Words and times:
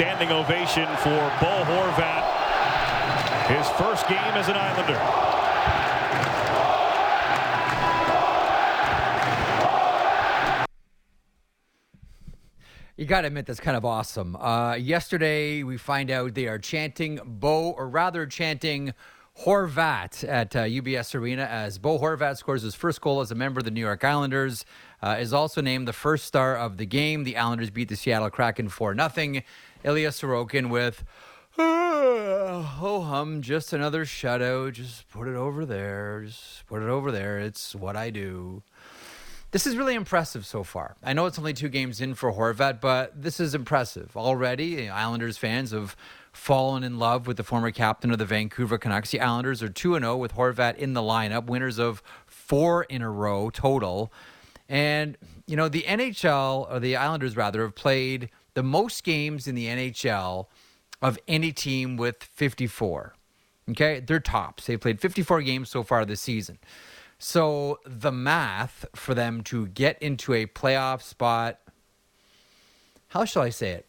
standing 0.00 0.30
ovation 0.30 0.86
for 0.96 1.20
Bo 1.42 1.62
Horvat. 1.62 2.24
His 3.48 3.68
first 3.76 4.08
game 4.08 4.16
as 4.32 4.48
an 4.48 4.56
Islander. 4.56 4.98
You 12.96 13.04
got 13.04 13.20
to 13.20 13.26
admit 13.26 13.44
that's 13.44 13.60
kind 13.60 13.76
of 13.76 13.84
awesome. 13.84 14.36
Uh, 14.36 14.76
yesterday, 14.76 15.62
we 15.64 15.76
find 15.76 16.10
out 16.10 16.32
they 16.32 16.48
are 16.48 16.58
chanting 16.58 17.20
Bo, 17.22 17.72
or 17.72 17.86
rather 17.86 18.24
chanting 18.24 18.94
Horvat 19.44 20.26
at 20.26 20.56
uh, 20.56 20.64
UBS 20.64 21.14
Arena 21.14 21.44
as 21.44 21.78
Bo 21.78 21.98
Horvat 21.98 22.36
scores 22.36 22.62
his 22.62 22.74
first 22.74 23.00
goal 23.00 23.20
as 23.20 23.30
a 23.30 23.34
member 23.34 23.58
of 23.58 23.64
the 23.64 23.70
New 23.70 23.80
York 23.80 24.02
Islanders. 24.02 24.64
Uh, 25.02 25.16
is 25.18 25.32
also 25.32 25.62
named 25.62 25.88
the 25.88 25.94
first 25.94 26.26
star 26.26 26.56
of 26.56 26.76
the 26.76 26.84
game. 26.84 27.24
The 27.24 27.38
Islanders 27.38 27.70
beat 27.70 27.88
the 27.88 27.96
Seattle 27.96 28.28
Kraken 28.28 28.68
for 28.68 28.94
nothing. 28.94 29.42
Ilya 29.82 30.10
Sorokin 30.10 30.68
with 30.68 31.04
oh 31.58 33.04
hum, 33.06 33.42
just 33.42 33.72
another 33.72 34.04
shutout. 34.04 34.72
Just 34.72 35.08
put 35.08 35.28
it 35.28 35.36
over 35.36 35.64
there. 35.64 36.22
Just 36.24 36.66
put 36.66 36.82
it 36.82 36.88
over 36.88 37.10
there. 37.10 37.38
It's 37.38 37.74
what 37.74 37.96
I 37.96 38.10
do. 38.10 38.62
This 39.52 39.66
is 39.66 39.76
really 39.76 39.94
impressive 39.94 40.46
so 40.46 40.62
far. 40.62 40.96
I 41.02 41.12
know 41.12 41.26
it's 41.26 41.38
only 41.38 41.52
two 41.52 41.68
games 41.68 42.00
in 42.00 42.14
for 42.14 42.32
Horvat, 42.32 42.80
but 42.80 43.20
this 43.20 43.40
is 43.40 43.52
impressive 43.54 44.16
already. 44.16 44.88
Islanders 44.88 45.38
fans 45.38 45.72
have 45.72 45.96
fallen 46.32 46.84
in 46.84 47.00
love 47.00 47.26
with 47.26 47.36
the 47.36 47.42
former 47.42 47.72
captain 47.72 48.12
of 48.12 48.18
the 48.18 48.24
Vancouver 48.24 48.78
Canucks. 48.78 49.10
The 49.10 49.20
Islanders 49.20 49.60
are 49.62 49.68
2 49.68 49.98
0 49.98 50.16
with 50.16 50.34
Horvat 50.34 50.76
in 50.76 50.92
the 50.92 51.00
lineup, 51.00 51.46
winners 51.46 51.78
of 51.78 52.00
four 52.26 52.84
in 52.84 53.02
a 53.02 53.10
row 53.10 53.50
total. 53.50 54.12
And, 54.68 55.18
you 55.48 55.56
know, 55.56 55.68
the 55.68 55.82
NHL, 55.82 56.70
or 56.70 56.78
the 56.78 56.94
Islanders 56.94 57.36
rather, 57.36 57.62
have 57.62 57.74
played 57.74 58.30
the 58.60 58.64
most 58.64 59.04
games 59.04 59.48
in 59.48 59.54
the 59.54 59.68
NHL 59.68 60.44
of 61.00 61.18
any 61.26 61.50
team 61.50 61.96
with 61.96 62.22
54. 62.22 63.14
Okay? 63.70 64.00
They're 64.00 64.20
tops. 64.20 64.66
They've 64.66 64.78
played 64.78 65.00
54 65.00 65.40
games 65.40 65.70
so 65.70 65.82
far 65.82 66.04
this 66.04 66.20
season. 66.20 66.58
So 67.18 67.78
the 67.86 68.12
math 68.12 68.84
for 68.94 69.14
them 69.14 69.42
to 69.44 69.68
get 69.68 69.96
into 70.02 70.34
a 70.34 70.44
playoff 70.44 71.00
spot, 71.00 71.58
how 73.08 73.24
shall 73.24 73.44
I 73.44 73.48
say 73.48 73.70
it? 73.70 73.86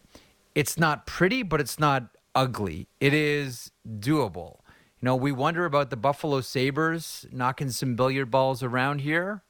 It's 0.54 0.78
not 0.78 1.04
pretty, 1.04 1.42
but 1.42 1.60
it's 1.60 1.78
not 1.78 2.04
ugly. 2.34 2.88
It 2.98 3.12
is 3.12 3.72
doable. 3.86 4.60
You 5.00 5.02
know, 5.02 5.16
we 5.16 5.32
wonder 5.32 5.66
about 5.66 5.90
the 5.90 5.98
Buffalo 5.98 6.40
Sabres 6.40 7.26
knocking 7.30 7.68
some 7.68 7.94
billiard 7.94 8.30
balls 8.30 8.62
around 8.62 9.02
here. 9.02 9.42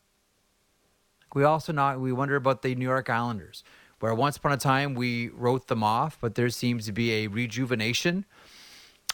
We 1.33 1.45
also 1.45 1.73
not 1.73 2.01
we 2.01 2.11
wonder 2.11 2.35
about 2.35 2.63
the 2.63 2.75
New 2.75 2.89
York 2.89 3.09
Islanders, 3.09 3.63
where 4.03 4.13
once 4.17 4.37
upon 4.37 4.51
a 4.51 4.57
time 4.57 4.95
we 4.95 5.29
wrote 5.29 5.69
them 5.69 5.85
off, 5.85 6.19
but 6.21 6.35
there 6.35 6.49
seems 6.49 6.87
to 6.87 6.93
be 6.93 7.13
a 7.13 7.29
rejuvenation 7.29 8.25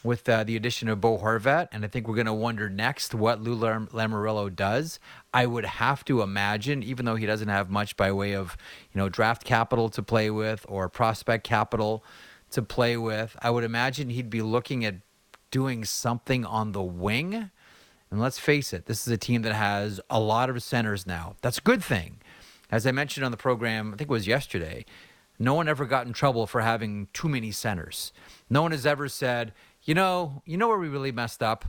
with 0.03 0.27
uh, 0.27 0.43
the 0.45 0.57
addition 0.57 0.89
of 0.89 0.99
Bo 0.99 1.19
Horvat, 1.19 1.69
and 1.73 1.85
I 1.85 1.89
think 1.89 2.09
we're 2.09 2.15
going 2.15 2.27
to 2.27 2.33
wonder 2.33 2.71
next 2.71 3.15
what 3.15 3.43
Lou 3.43 3.55
Lam- 3.55 3.89
Lamoriello 3.89 4.55
does. 4.57 4.99
I 5.35 5.45
would 5.45 5.67
have 5.67 6.07
to 6.07 6.23
imagine, 6.23 6.83
even 6.83 7.05
though 7.05 7.17
he 7.17 7.27
doesn't 7.27 7.49
have 7.49 7.69
much 7.69 7.99
by 7.99 8.11
way 8.11 8.35
of 8.35 8.57
you 8.91 8.99
know 8.99 9.11
draft 9.11 9.45
capital 9.45 9.91
to 9.91 10.03
play 10.03 10.31
with 10.31 10.65
or 10.67 10.89
prospect 10.89 11.45
capital 11.45 12.03
to 12.53 12.63
play 12.63 12.97
with, 12.97 13.37
I 13.43 13.51
would 13.51 13.65
imagine 13.65 14.09
he'd 14.09 14.31
be 14.31 14.41
looking 14.41 14.87
at 14.87 14.95
doing 15.51 15.85
something 15.85 16.47
on 16.47 16.73
the 16.73 16.83
wing. 16.83 17.51
And 18.11 18.21
let's 18.21 18.39
face 18.39 18.73
it, 18.73 18.87
this 18.87 19.07
is 19.07 19.13
a 19.13 19.19
team 19.19 19.43
that 19.43 19.53
has 19.53 20.01
a 20.09 20.19
lot 20.19 20.49
of 20.49 20.63
centers 20.63 21.07
now. 21.07 21.37
That's 21.43 21.59
a 21.59 21.63
good 21.63 21.85
thing. 21.85 22.21
As 22.71 22.87
I 22.87 22.93
mentioned 22.93 23.25
on 23.25 23.31
the 23.31 23.37
program, 23.37 23.89
I 23.95 23.97
think 23.97 24.11
it 24.11 24.13
was 24.13 24.27
yesterday, 24.27 24.85
no 25.39 25.55
one 25.55 25.69
ever 25.69 25.87
got 25.87 26.07
in 26.07 26.13
trouble 26.13 26.47
for 26.47 26.61
having 26.61 27.09
too 27.13 27.29
many 27.29 27.51
centers. 27.51 28.13
No 28.51 28.63
one 28.63 28.73
has 28.73 28.85
ever 28.85 29.09
said, 29.09 29.53
you 29.85 29.95
know, 29.95 30.43
you 30.45 30.57
know 30.57 30.69
where 30.69 30.79
we 30.79 30.89
really 30.89 31.13
messed 31.13 31.43
up? 31.43 31.65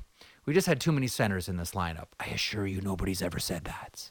We 0.46 0.54
just 0.54 0.68
had 0.68 0.82
too 0.82 0.92
many 0.92 1.08
centers 1.08 1.48
in 1.48 1.58
this 1.58 1.72
lineup. 1.72 2.08
I 2.20 2.26
assure 2.26 2.66
you, 2.66 2.82
nobody's 2.82 3.22
ever 3.22 3.40
said 3.40 3.66
that. 3.66 4.10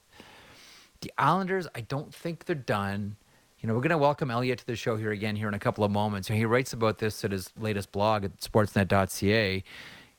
The 1.00 1.12
Islanders, 1.18 1.66
I 1.74 1.80
don't 1.80 2.14
think 2.14 2.44
they're 2.44 2.54
done. 2.54 3.16
You 3.58 3.66
know, 3.66 3.74
we're 3.74 3.80
going 3.80 3.90
to 3.90 3.98
welcome 3.98 4.30
Elliotte 4.30 4.58
to 4.58 4.66
the 4.66 4.76
show 4.76 4.96
here 4.96 5.10
again 5.10 5.34
here 5.34 5.48
in 5.48 5.54
a 5.54 5.58
couple 5.58 5.82
of 5.82 5.90
moments. 5.90 6.28
And 6.28 6.38
he 6.38 6.44
writes 6.44 6.72
about 6.72 6.98
this 6.98 7.24
at 7.24 7.32
his 7.32 7.50
latest 7.58 7.90
blog 7.90 8.24
at 8.24 8.40
sportsnet.ca. 8.40 9.64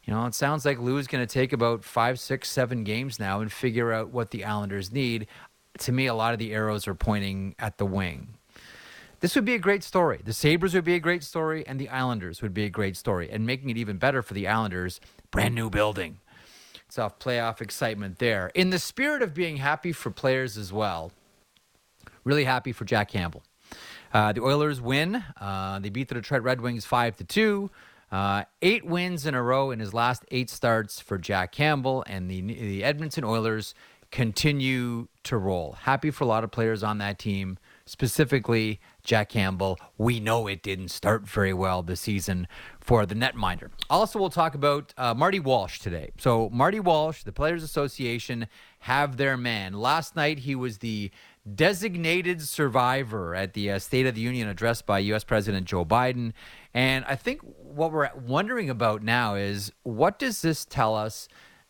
You 0.04 0.14
know, 0.14 0.26
it 0.26 0.34
sounds 0.34 0.66
like 0.66 0.80
Lou 0.80 0.98
is 0.98 1.08
going 1.08 1.26
to 1.26 1.32
take 1.32 1.54
about 1.54 1.84
five, 1.84 2.20
six, 2.20 2.50
seven 2.50 2.84
games 2.84 3.20
now 3.20 3.42
and 3.42 3.52
figure 3.52 3.94
out 3.94 4.10
what 4.10 4.32
the 4.32 4.44
Islanders 4.44 4.92
need. 4.92 5.28
To 5.80 5.92
me, 5.92 6.08
a 6.08 6.14
lot 6.14 6.34
of 6.34 6.40
the 6.40 6.54
arrows 6.54 6.88
are 6.88 6.96
pointing 6.96 7.56
at 7.58 7.78
the 7.78 7.86
wing. 7.86 8.36
This 9.22 9.36
would 9.36 9.46
be 9.46 9.54
a 9.54 9.60
great 9.60 9.84
story. 9.84 10.22
The 10.24 10.34
Sabres 10.34 10.74
would 10.74 10.86
be 10.86 10.96
a 10.96 11.00
great 11.00 11.24
story, 11.24 11.66
and 11.68 11.80
the 11.80 11.90
Islanders 11.90 12.42
would 12.42 12.54
be 12.54 12.64
a 12.64 12.70
great 12.70 12.96
story. 12.96 13.30
And 13.30 13.46
making 13.46 13.70
it 13.70 13.78
even 13.78 13.98
better 13.98 14.22
for 14.22 14.34
the 14.34 14.48
Islanders, 14.48 15.02
brand 15.32 15.56
new 15.56 15.70
building. 15.70 16.20
It's 16.88 16.98
off 16.98 17.20
playoff 17.20 17.62
excitement 17.62 18.20
there. 18.20 18.50
In 18.56 18.70
the 18.70 18.80
spirit 18.80 19.22
of 19.22 19.34
being 19.34 19.58
happy 19.58 19.92
for 19.92 20.10
players 20.10 20.58
as 20.58 20.72
well, 20.74 21.12
really 22.24 22.46
happy 22.46 22.72
for 22.72 22.86
Jack 22.86 23.10
Campbell. 23.10 23.44
Uh, 24.14 24.34
the 24.34 24.42
Oilers 24.42 24.82
win. 24.82 25.24
Uh, 25.40 25.80
they 25.80 25.90
beat 25.90 26.08
the 26.08 26.16
Detroit 26.16 26.42
Red 26.42 26.62
Wings 26.62 26.86
5 26.86 27.18
to 27.18 27.24
2. 27.24 27.70
Uh, 28.12 28.44
eight 28.64 28.86
wins 28.86 29.28
in 29.28 29.36
a 29.36 29.44
row 29.44 29.70
in 29.70 29.80
his 29.80 29.94
last 29.94 30.26
eight 30.32 30.50
starts 30.50 31.00
for 31.00 31.20
Jack 31.20 31.52
Campbell, 31.52 32.04
and 32.08 32.30
the, 32.30 32.42
the 32.42 32.84
Edmonton 32.84 33.24
Oilers 33.24 33.76
continue 34.12 35.08
to 35.24 35.38
roll. 35.38 35.74
Happy 35.81 36.12
for 36.12 36.24
a 36.24 36.28
lot 36.28 36.44
of 36.44 36.52
players 36.52 36.84
on 36.84 36.97
that 36.97 37.20
team 37.20 37.58
specifically 37.90 38.80
Jack 39.03 39.30
Campbell. 39.30 39.80
We 39.97 40.20
know 40.20 40.46
it 40.46 40.62
didn't 40.62 40.90
start 40.90 41.28
very 41.28 41.53
well 41.53 41.81
this 41.81 42.02
season 42.02 42.48
for 42.80 43.06
the 43.08 43.16
netminder. 43.16 43.72
Also, 43.90 44.19
we'll 44.19 44.30
talk 44.30 44.53
about 44.53 44.94
uh, 44.96 45.16
Marty 45.16 45.40
Walsh 45.40 45.80
today. 45.80 46.12
So, 46.19 46.50
Marty 46.52 46.80
Walsh, 46.80 47.24
the 47.24 47.31
Players 47.31 47.64
Association, 47.64 48.48
have 48.80 49.18
their 49.18 49.38
man. 49.38 49.74
Last 49.74 50.16
night, 50.16 50.40
he 50.40 50.53
was 50.53 50.78
the 50.78 51.09
designated 51.56 52.44
survivor 52.44 53.34
at 53.34 53.53
the 53.53 53.72
uh, 53.72 53.80
State 53.80 54.06
of 54.06 54.14
the 54.14 54.22
Union 54.22 54.48
address 54.48 54.84
by 54.84 55.00
U.S. 55.00 55.24
President 55.24 55.66
Joe 55.66 55.84
Biden. 55.84 56.34
And 56.75 57.03
I 57.06 57.16
think 57.16 57.42
what 57.42 57.92
we're 57.92 58.12
wondering 58.16 58.69
about 58.69 59.02
now 59.02 59.34
is 59.34 59.72
what 59.81 60.19
does 60.19 60.44
this 60.44 60.64
tell 60.64 60.96
us 60.96 61.28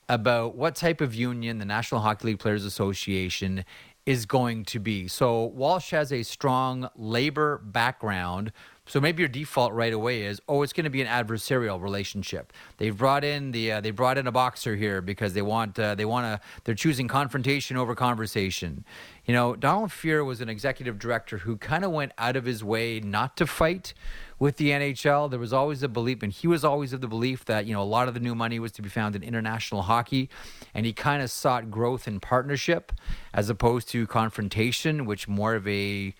about 0.09 0.55
what 0.55 0.75
type 0.75 0.99
of 0.99 1.13
union 1.13 1.59
the 1.59 1.65
National 1.65 2.01
Hockey 2.01 2.29
League 2.29 2.39
Players 2.39 2.65
Association 2.65 3.63
is 4.05 4.25
going 4.25 4.65
to 4.65 4.79
be. 4.79 5.07
So 5.07 5.45
Walsh 5.45 5.91
has 5.91 6.11
a 6.11 6.23
strong 6.23 6.89
labor 6.95 7.59
background. 7.59 8.51
So 8.87 8.99
maybe 8.99 9.21
your 9.21 9.29
default 9.29 9.71
right 9.73 9.93
away 9.93 10.23
is, 10.23 10.41
oh, 10.47 10.63
it's 10.63 10.73
going 10.73 10.85
to 10.85 10.89
be 10.89 11.03
an 11.03 11.07
adversarial 11.07 11.79
relationship. 11.79 12.51
They've 12.77 12.97
brought 12.97 13.23
in 13.23 13.51
the 13.51 13.73
uh, 13.73 13.81
they 13.81 13.91
brought 13.91 14.17
in 14.17 14.25
a 14.25 14.31
boxer 14.31 14.75
here 14.75 14.99
because 14.99 15.33
they 15.33 15.43
want 15.43 15.77
uh, 15.77 15.93
they 15.93 16.05
want 16.05 16.25
to 16.25 16.47
they're 16.63 16.73
choosing 16.73 17.07
confrontation 17.07 17.77
over 17.77 17.93
conversation. 17.93 18.83
You 19.25 19.35
know, 19.35 19.55
Donald 19.55 19.91
Fehr 19.91 20.25
was 20.25 20.41
an 20.41 20.49
executive 20.49 20.97
director 20.97 21.37
who 21.37 21.57
kind 21.57 21.85
of 21.85 21.91
went 21.91 22.13
out 22.17 22.35
of 22.35 22.45
his 22.45 22.63
way 22.63 22.99
not 22.99 23.37
to 23.37 23.45
fight 23.45 23.93
with 24.39 24.57
the 24.57 24.69
NHL. 24.69 25.29
There 25.29 25.39
was 25.39 25.53
always 25.53 25.83
a 25.83 25.87
belief, 25.87 26.23
and 26.23 26.31
he 26.31 26.47
was 26.47 26.63
always 26.63 26.93
of 26.93 27.01
the 27.01 27.07
belief 27.07 27.45
that, 27.45 27.65
you 27.65 27.73
know, 27.73 27.81
a 27.81 27.83
lot 27.83 28.07
of 28.07 28.13
the 28.13 28.19
new 28.19 28.33
money 28.33 28.57
was 28.57 28.71
to 28.71 28.81
be 28.81 28.89
found 28.89 29.15
in 29.15 29.21
international 29.21 29.83
hockey. 29.83 30.29
And 30.73 30.85
he 30.85 30.93
kind 30.93 31.21
of 31.21 31.29
sought 31.29 31.69
growth 31.69 32.07
and 32.07 32.21
partnership 32.21 32.91
as 33.33 33.49
opposed 33.49 33.89
to 33.89 34.07
confrontation, 34.07 35.05
which 35.05 35.27
more 35.27 35.55
of 35.55 35.67
a 35.67 36.15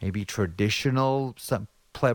maybe 0.00 0.24
traditional 0.24 1.36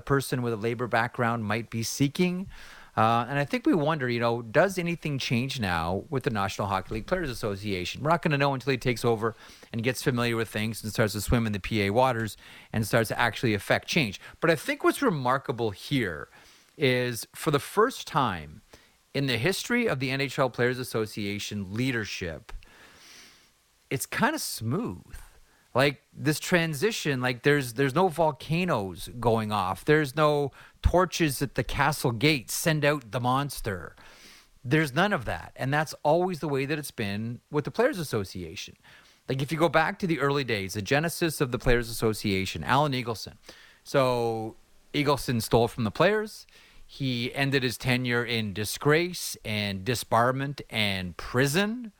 person 0.05 0.41
with 0.41 0.53
a 0.53 0.57
labor 0.57 0.87
background 0.87 1.45
might 1.45 1.69
be 1.69 1.83
seeking. 1.83 2.47
Uh, 2.95 3.25
and 3.27 3.39
I 3.39 3.45
think 3.45 3.65
we 3.65 3.73
wonder, 3.73 4.07
you 4.07 4.19
know, 4.19 4.43
does 4.43 4.77
anything 4.77 5.17
change 5.17 5.59
now 5.59 6.03
with 6.09 6.23
the 6.23 6.29
National 6.29 6.67
Hockey 6.67 6.95
League 6.95 7.07
Players 7.07 7.29
Association? 7.29 8.03
We're 8.03 8.11
not 8.11 8.21
going 8.21 8.31
to 8.31 8.37
know 8.37 8.53
until 8.53 8.71
he 8.71 8.77
takes 8.77 9.03
over 9.03 9.35
and 9.71 9.81
gets 9.81 10.03
familiar 10.03 10.35
with 10.35 10.49
things 10.49 10.83
and 10.83 10.91
starts 10.91 11.13
to 11.13 11.21
swim 11.21 11.47
in 11.47 11.53
the 11.53 11.59
PA 11.59 11.91
waters 11.91 12.37
and 12.71 12.85
starts 12.85 13.09
to 13.09 13.19
actually 13.19 13.55
affect 13.55 13.87
change. 13.87 14.21
But 14.39 14.51
I 14.51 14.55
think 14.55 14.83
what's 14.83 15.01
remarkable 15.01 15.71
here 15.71 16.27
is 16.77 17.27
for 17.33 17.49
the 17.49 17.59
first 17.59 18.07
time 18.07 18.61
in 19.13 19.25
the 19.25 19.37
history 19.37 19.87
of 19.87 19.99
the 19.99 20.09
NHL 20.09 20.53
Players 20.53 20.77
Association 20.77 21.73
leadership, 21.73 22.51
it's 23.89 24.05
kind 24.05 24.35
of 24.35 24.41
smooth 24.41 25.15
like 25.75 26.01
this 26.15 26.39
transition 26.39 27.21
like 27.21 27.43
there's 27.43 27.73
there's 27.73 27.95
no 27.95 28.07
volcanoes 28.07 29.09
going 29.19 29.51
off 29.51 29.83
there's 29.85 30.15
no 30.15 30.51
torches 30.83 31.41
at 31.41 31.55
the 31.55 31.63
castle 31.63 32.11
gate 32.11 32.51
send 32.51 32.85
out 32.85 33.11
the 33.11 33.19
monster. 33.19 33.95
There's 34.63 34.93
none 34.93 35.13
of 35.13 35.25
that 35.25 35.53
and 35.55 35.73
that's 35.73 35.95
always 36.03 36.39
the 36.39 36.47
way 36.47 36.65
that 36.65 36.77
it's 36.77 36.91
been 36.91 37.39
with 37.49 37.65
the 37.65 37.71
players 37.71 37.97
association. 37.97 38.75
Like 39.27 39.41
if 39.41 39.51
you 39.51 39.57
go 39.57 39.69
back 39.69 39.97
to 39.99 40.07
the 40.07 40.19
early 40.19 40.43
days 40.43 40.73
the 40.73 40.81
genesis 40.81 41.41
of 41.41 41.51
the 41.51 41.59
players 41.59 41.89
association 41.89 42.63
alan 42.63 42.91
eagleson. 42.91 43.33
So 43.83 44.57
eagleson 44.93 45.41
stole 45.41 45.67
from 45.67 45.83
the 45.83 45.91
players. 45.91 46.45
He 46.85 47.33
ended 47.33 47.63
his 47.63 47.77
tenure 47.77 48.23
in 48.23 48.53
disgrace 48.53 49.35
and 49.43 49.83
disbarment 49.83 50.61
and 50.69 51.17
prison. 51.17 51.91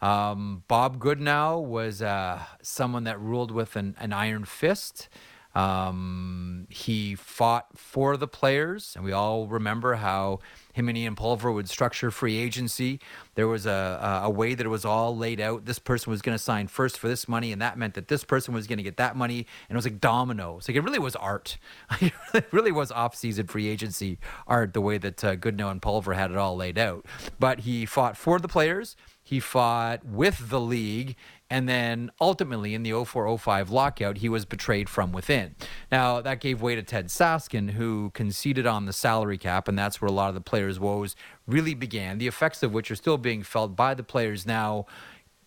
Um, 0.00 0.64
Bob 0.68 0.98
Goodenow 0.98 1.64
was 1.64 2.02
uh, 2.02 2.42
someone 2.62 3.04
that 3.04 3.18
ruled 3.18 3.50
with 3.50 3.74
an, 3.74 3.96
an 3.98 4.12
iron 4.12 4.44
fist. 4.44 5.08
Um, 5.54 6.66
he 6.68 7.14
fought 7.14 7.78
for 7.78 8.16
the 8.16 8.26
players, 8.26 8.94
and 8.96 9.04
we 9.04 9.12
all 9.12 9.46
remember 9.46 9.94
how 9.94 10.40
him 10.72 10.88
and 10.88 10.98
Ian 10.98 11.14
Pulver 11.14 11.52
would 11.52 11.68
structure 11.68 12.10
free 12.10 12.36
agency. 12.36 12.98
There 13.36 13.46
was 13.46 13.64
a, 13.64 14.20
a 14.24 14.30
way 14.30 14.54
that 14.54 14.66
it 14.66 14.68
was 14.68 14.84
all 14.84 15.16
laid 15.16 15.40
out. 15.40 15.66
This 15.66 15.78
person 15.78 16.10
was 16.10 16.20
going 16.20 16.36
to 16.36 16.42
sign 16.42 16.66
first 16.66 16.98
for 16.98 17.06
this 17.06 17.28
money, 17.28 17.52
and 17.52 17.62
that 17.62 17.78
meant 17.78 17.94
that 17.94 18.08
this 18.08 18.24
person 18.24 18.52
was 18.52 18.66
going 18.66 18.78
to 18.78 18.82
get 18.82 18.96
that 18.96 19.14
money. 19.14 19.46
And 19.68 19.76
it 19.76 19.76
was 19.76 19.84
like 19.84 20.00
dominoes. 20.00 20.68
Like 20.68 20.76
it 20.76 20.80
really 20.80 20.98
was 20.98 21.14
art. 21.14 21.58
it 22.00 22.46
really 22.50 22.72
was 22.72 22.90
off-season 22.90 23.46
free 23.46 23.68
agency 23.68 24.18
art, 24.48 24.74
the 24.74 24.80
way 24.80 24.98
that 24.98 25.22
uh, 25.22 25.36
Goodenow 25.36 25.70
and 25.70 25.80
Pulver 25.80 26.14
had 26.14 26.32
it 26.32 26.36
all 26.36 26.56
laid 26.56 26.78
out. 26.78 27.06
But 27.38 27.60
he 27.60 27.86
fought 27.86 28.16
for 28.16 28.40
the 28.40 28.48
players. 28.48 28.96
He 29.22 29.38
fought 29.40 30.04
with 30.04 30.50
the 30.50 30.60
league, 30.60 31.16
and 31.54 31.68
then 31.68 32.10
ultimately 32.20 32.74
in 32.74 32.82
the 32.82 32.90
0405 32.90 33.70
lockout, 33.70 34.18
he 34.18 34.28
was 34.28 34.44
betrayed 34.44 34.88
from 34.88 35.12
within. 35.12 35.54
Now, 35.92 36.20
that 36.20 36.40
gave 36.40 36.60
way 36.60 36.74
to 36.74 36.82
Ted 36.82 37.06
Saskin, 37.06 37.70
who 37.70 38.10
conceded 38.12 38.66
on 38.66 38.86
the 38.86 38.92
salary 38.92 39.38
cap, 39.38 39.68
and 39.68 39.78
that's 39.78 40.00
where 40.00 40.08
a 40.08 40.12
lot 40.12 40.30
of 40.30 40.34
the 40.34 40.40
players' 40.40 40.80
woes 40.80 41.14
really 41.46 41.74
began, 41.74 42.18
the 42.18 42.26
effects 42.26 42.64
of 42.64 42.72
which 42.72 42.90
are 42.90 42.96
still 42.96 43.18
being 43.18 43.44
felt 43.44 43.76
by 43.76 43.94
the 43.94 44.02
players 44.02 44.44
now. 44.44 44.86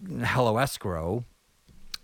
Hello, 0.08 0.58
escrow. 0.58 1.26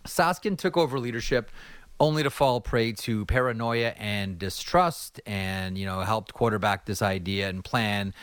Saskin 0.06 0.58
took 0.58 0.76
over 0.76 1.00
leadership 1.00 1.50
only 1.98 2.24
to 2.24 2.30
fall 2.30 2.60
prey 2.60 2.92
to 2.92 3.26
paranoia 3.28 3.94
and 3.98 4.38
distrust 4.38 5.22
and 5.26 5.78
you 5.78 5.86
know 5.86 6.02
helped 6.02 6.34
quarterback 6.34 6.86
this 6.86 7.02
idea 7.02 7.48
and 7.48 7.64
plan 7.64 8.14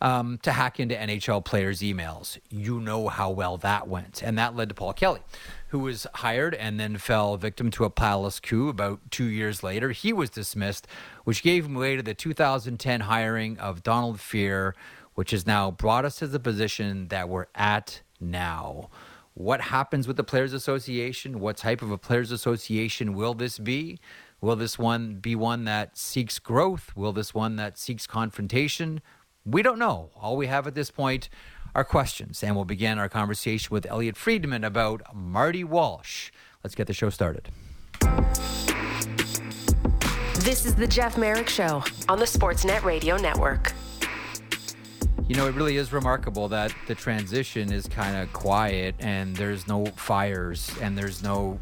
um, 0.00 0.38
to 0.42 0.52
hack 0.52 0.78
into 0.78 0.94
NHL 0.94 1.44
players' 1.44 1.80
emails. 1.80 2.38
You 2.50 2.80
know 2.80 3.08
how 3.08 3.30
well 3.30 3.56
that 3.58 3.88
went. 3.88 4.22
And 4.22 4.38
that 4.38 4.54
led 4.54 4.68
to 4.68 4.74
Paul 4.74 4.92
Kelly, 4.92 5.20
who 5.68 5.78
was 5.78 6.06
hired 6.14 6.54
and 6.54 6.78
then 6.78 6.98
fell 6.98 7.36
victim 7.36 7.70
to 7.72 7.84
a 7.84 7.90
palace 7.90 8.40
coup 8.40 8.68
about 8.68 9.00
two 9.10 9.24
years 9.24 9.62
later. 9.62 9.90
He 9.90 10.12
was 10.12 10.30
dismissed, 10.30 10.86
which 11.24 11.42
gave 11.42 11.70
way 11.70 11.96
to 11.96 12.02
the 12.02 12.14
2010 12.14 13.00
hiring 13.00 13.58
of 13.58 13.82
Donald 13.82 14.18
Fehr, 14.18 14.72
which 15.14 15.30
has 15.30 15.46
now 15.46 15.70
brought 15.70 16.04
us 16.04 16.16
to 16.16 16.26
the 16.26 16.40
position 16.40 17.08
that 17.08 17.28
we're 17.28 17.46
at 17.54 18.02
now. 18.20 18.90
What 19.34 19.60
happens 19.60 20.06
with 20.06 20.16
the 20.16 20.24
Players 20.24 20.52
Association? 20.54 21.40
What 21.40 21.58
type 21.58 21.82
of 21.82 21.90
a 21.90 21.98
Players 21.98 22.30
Association 22.32 23.14
will 23.14 23.34
this 23.34 23.58
be? 23.58 23.98
Will 24.40 24.56
this 24.56 24.78
one 24.78 25.16
be 25.16 25.34
one 25.34 25.64
that 25.64 25.96
seeks 25.96 26.38
growth? 26.38 26.94
Will 26.94 27.12
this 27.12 27.34
one 27.34 27.56
that 27.56 27.78
seeks 27.78 28.06
confrontation? 28.06 29.00
We 29.46 29.62
don't 29.62 29.78
know. 29.78 30.10
All 30.16 30.36
we 30.36 30.48
have 30.48 30.66
at 30.66 30.74
this 30.74 30.90
point 30.90 31.28
are 31.72 31.84
questions, 31.84 32.42
and 32.42 32.56
we'll 32.56 32.64
begin 32.64 32.98
our 32.98 33.08
conversation 33.08 33.68
with 33.72 33.86
Elliotte 33.86 34.16
Friedman 34.16 34.64
about 34.64 35.14
Marty 35.14 35.62
Walsh. 35.62 36.32
Let's 36.64 36.74
get 36.74 36.88
the 36.88 36.92
show 36.92 37.10
started. 37.10 37.50
This 40.40 40.66
is 40.66 40.74
the 40.74 40.86
Jeff 40.88 41.16
Marek 41.16 41.48
Show 41.48 41.84
on 42.08 42.18
the 42.18 42.24
Sportsnet 42.24 42.82
Radio 42.82 43.16
Network. 43.16 43.72
You 45.28 45.36
know, 45.36 45.46
it 45.46 45.54
really 45.54 45.76
is 45.76 45.92
remarkable 45.92 46.48
that 46.48 46.74
the 46.88 46.96
transition 46.96 47.72
is 47.72 47.86
kind 47.86 48.16
of 48.16 48.32
quiet 48.32 48.96
and 48.98 49.36
there's 49.36 49.68
no 49.68 49.86
fires 49.86 50.72
and 50.80 50.98
there's 50.98 51.22
no 51.22 51.60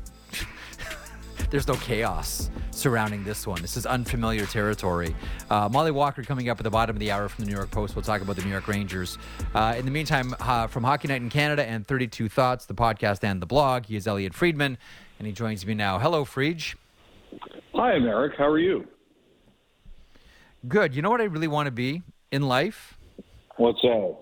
there's 1.51 1.69
no 1.69 1.75
chaos 1.75 2.51
surrounding 2.71 3.25
this 3.25 3.47
one. 3.47 3.61
This 3.63 3.77
is 3.77 3.87
unfamiliar 3.87 4.47
territory. 4.47 5.15
Uh, 5.51 5.69
Molly 5.71 5.91
Walker 5.91 6.23
coming 6.23 6.49
up 6.49 6.59
at 6.59 6.65
the 6.65 6.71
bottom 6.71 6.97
of 6.97 7.01
the 7.01 7.11
hour 7.11 7.29
from 7.29 7.45
the 7.45 7.51
New 7.51 7.57
York 7.57 7.71
Post. 7.71 7.95
We'll 7.95 8.03
talk 8.03 8.23
about 8.23 8.37
the 8.37 8.43
New 8.43 8.51
York 8.51 8.69
Rangers. 8.69 9.19
Uh, 9.55 9.75
in 9.79 9.85
the 9.85 9.91
meantime, 9.91 10.35
uh, 10.41 10.67
from 10.67 10.85
Hockey 10.85 11.09
Night 11.09 11.23
in 11.23 11.31
Canada 11.31 11.65
and 11.65 11.87
32 11.87 12.29
Thoughts, 12.29 12.67
the 12.67 12.75
podcast 12.75 13.23
and 13.23 13.41
the 13.41 13.47
blog, 13.47 13.87
he 13.87 13.97
is 13.97 14.07
Elliotte 14.07 14.35
Friedman, 14.35 14.79
and 15.19 15.27
he 15.27 15.33
joins 15.33 15.65
me 15.65 15.75
now. 15.75 15.99
Hello, 15.99 16.25
Friedge. 16.25 16.75
Hi, 17.75 17.93
I'm 17.93 18.07
Eric. 18.07 18.35
How 18.37 18.47
are 18.47 18.59
you? 18.59 18.87
Good. 20.67 20.95
You 20.95 21.03
know 21.03 21.11
what 21.11 21.21
I 21.21 21.25
really 21.25 21.49
want 21.49 21.67
to 21.67 21.73
be 21.73 22.03
in 22.33 22.43
life? 22.43 22.97
What's 23.57 23.81
that? 23.83 24.17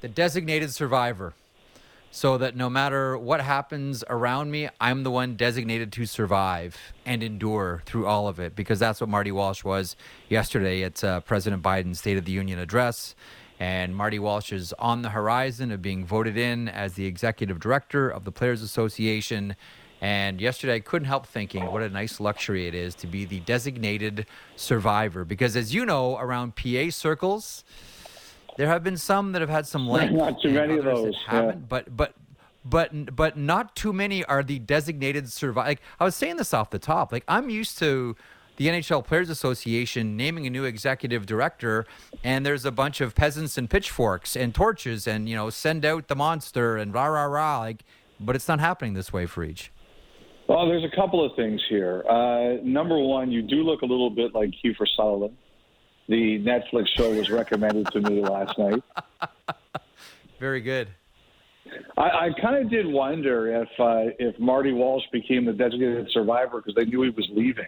The 0.00 0.08
designated 0.08 0.72
survivor 0.72 1.34
so 2.16 2.38
that 2.38 2.56
no 2.56 2.70
matter 2.70 3.18
what 3.18 3.42
happens 3.42 4.02
around 4.08 4.50
me, 4.50 4.70
I'm 4.80 5.02
the 5.02 5.10
one 5.10 5.36
designated 5.36 5.92
to 5.92 6.06
survive 6.06 6.74
and 7.04 7.22
endure 7.22 7.82
through 7.84 8.06
all 8.06 8.26
of 8.26 8.40
it 8.40 8.56
because 8.56 8.78
that's 8.78 9.02
what 9.02 9.10
Marty 9.10 9.30
Walsh 9.30 9.62
was 9.64 9.96
yesterday 10.30 10.82
at 10.82 11.04
uh, 11.04 11.20
President 11.20 11.62
Biden's 11.62 11.98
State 11.98 12.16
of 12.16 12.24
the 12.24 12.32
Union 12.32 12.58
address. 12.58 13.14
And 13.60 13.94
Marty 13.94 14.18
Walsh 14.18 14.50
is 14.50 14.72
on 14.78 15.02
the 15.02 15.10
horizon 15.10 15.70
of 15.70 15.82
being 15.82 16.06
voted 16.06 16.38
in 16.38 16.70
as 16.70 16.94
the 16.94 17.04
executive 17.04 17.60
director 17.60 18.08
of 18.08 18.24
the 18.24 18.32
Players 18.32 18.62
Association. 18.62 19.54
And 20.00 20.40
yesterday, 20.40 20.76
I 20.76 20.80
couldn't 20.80 21.08
help 21.08 21.26
thinking 21.26 21.66
what 21.70 21.82
a 21.82 21.90
nice 21.90 22.18
luxury 22.18 22.66
it 22.66 22.74
is 22.74 22.94
to 22.94 23.06
be 23.06 23.26
the 23.26 23.40
designated 23.40 24.24
survivor. 24.56 25.26
Because 25.26 25.54
as 25.54 25.74
you 25.74 25.84
know, 25.84 26.16
around 26.16 26.56
PA 26.56 26.88
circles, 26.88 27.62
there 28.56 28.68
have 28.68 28.82
been 28.82 28.96
some 28.96 29.32
that 29.32 29.40
have 29.40 29.50
had 29.50 29.66
some 29.66 29.88
length. 29.88 30.12
Not 30.12 30.40
too 30.40 30.50
many 30.50 30.78
of 30.78 30.84
those. 30.84 31.14
haven't, 31.26 31.60
yeah. 31.60 31.66
but 31.68 31.96
but 31.96 32.14
but 32.64 33.14
but 33.14 33.36
not 33.36 33.76
too 33.76 33.92
many 33.92 34.24
are 34.24 34.42
the 34.42 34.58
designated 34.58 35.30
survivor. 35.30 35.68
Like 35.68 35.82
I 36.00 36.04
was 36.04 36.14
saying 36.14 36.36
this 36.36 36.52
off 36.52 36.70
the 36.70 36.78
top. 36.78 37.12
Like 37.12 37.24
I'm 37.28 37.50
used 37.50 37.78
to 37.78 38.16
the 38.56 38.68
NHL 38.68 39.04
Players 39.04 39.28
Association 39.28 40.16
naming 40.16 40.46
a 40.46 40.50
new 40.50 40.64
executive 40.64 41.26
director, 41.26 41.86
and 42.24 42.44
there's 42.44 42.64
a 42.64 42.72
bunch 42.72 43.00
of 43.00 43.14
peasants 43.14 43.58
and 43.58 43.68
pitchforks 43.68 44.34
and 44.34 44.54
torches, 44.54 45.06
and 45.06 45.28
you 45.28 45.36
know 45.36 45.50
send 45.50 45.84
out 45.84 46.08
the 46.08 46.16
monster 46.16 46.76
and 46.76 46.92
rah 46.92 47.06
rah 47.06 47.24
rah. 47.24 47.58
Like, 47.60 47.84
but 48.18 48.34
it's 48.34 48.48
not 48.48 48.60
happening 48.60 48.94
this 48.94 49.12
way 49.12 49.26
for 49.26 49.44
each. 49.44 49.70
Well, 50.48 50.68
there's 50.68 50.84
a 50.84 50.94
couple 50.94 51.24
of 51.24 51.34
things 51.34 51.60
here. 51.68 52.04
Uh, 52.08 52.58
number 52.62 52.96
one, 52.98 53.32
you 53.32 53.42
do 53.42 53.56
look 53.56 53.82
a 53.82 53.86
little 53.86 54.10
bit 54.10 54.32
like 54.32 54.50
Kiefer 54.64 54.86
Sutherland 54.96 55.36
the 56.08 56.38
Netflix 56.40 56.88
show 56.96 57.12
was 57.12 57.30
recommended 57.30 57.86
to 57.92 58.00
me 58.00 58.20
last 58.20 58.58
night. 58.58 58.82
Very 60.40 60.60
good. 60.60 60.88
I, 61.96 62.02
I 62.02 62.30
kind 62.40 62.64
of 62.64 62.70
did 62.70 62.86
wonder 62.86 63.62
if 63.62 63.68
uh, 63.80 64.12
if 64.18 64.38
Marty 64.38 64.72
Walsh 64.72 65.04
became 65.12 65.44
the 65.44 65.52
designated 65.52 66.08
survivor 66.12 66.58
because 66.58 66.74
they 66.74 66.84
knew 66.84 67.02
he 67.02 67.10
was 67.10 67.26
leaving. 67.32 67.66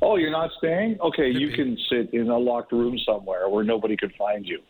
Oh, 0.00 0.16
you're 0.16 0.30
not 0.30 0.50
staying? 0.58 0.98
Okay, 1.00 1.30
you 1.30 1.50
can 1.52 1.78
sit 1.88 2.12
in 2.12 2.28
a 2.28 2.38
locked 2.38 2.72
room 2.72 2.98
somewhere 3.06 3.48
where 3.48 3.62
nobody 3.62 3.96
could 3.96 4.12
find 4.18 4.44
you. 4.46 4.60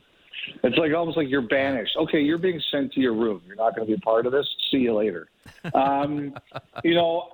It's 0.63 0.77
like 0.77 0.93
almost 0.93 1.17
like 1.17 1.29
you're 1.29 1.41
banished. 1.41 1.97
Okay, 1.97 2.21
you're 2.21 2.39
being 2.39 2.61
sent 2.71 2.93
to 2.93 3.01
your 3.01 3.15
room. 3.15 3.43
You're 3.47 3.57
not 3.57 3.75
going 3.75 3.87
to 3.87 3.95
be 3.95 3.99
a 3.99 4.01
part 4.01 4.27
of 4.27 4.33
this. 4.33 4.49
See 4.71 4.79
you 4.79 4.95
later. 4.95 5.29
Um, 5.75 6.35
you 6.85 6.95
know, 6.95 7.31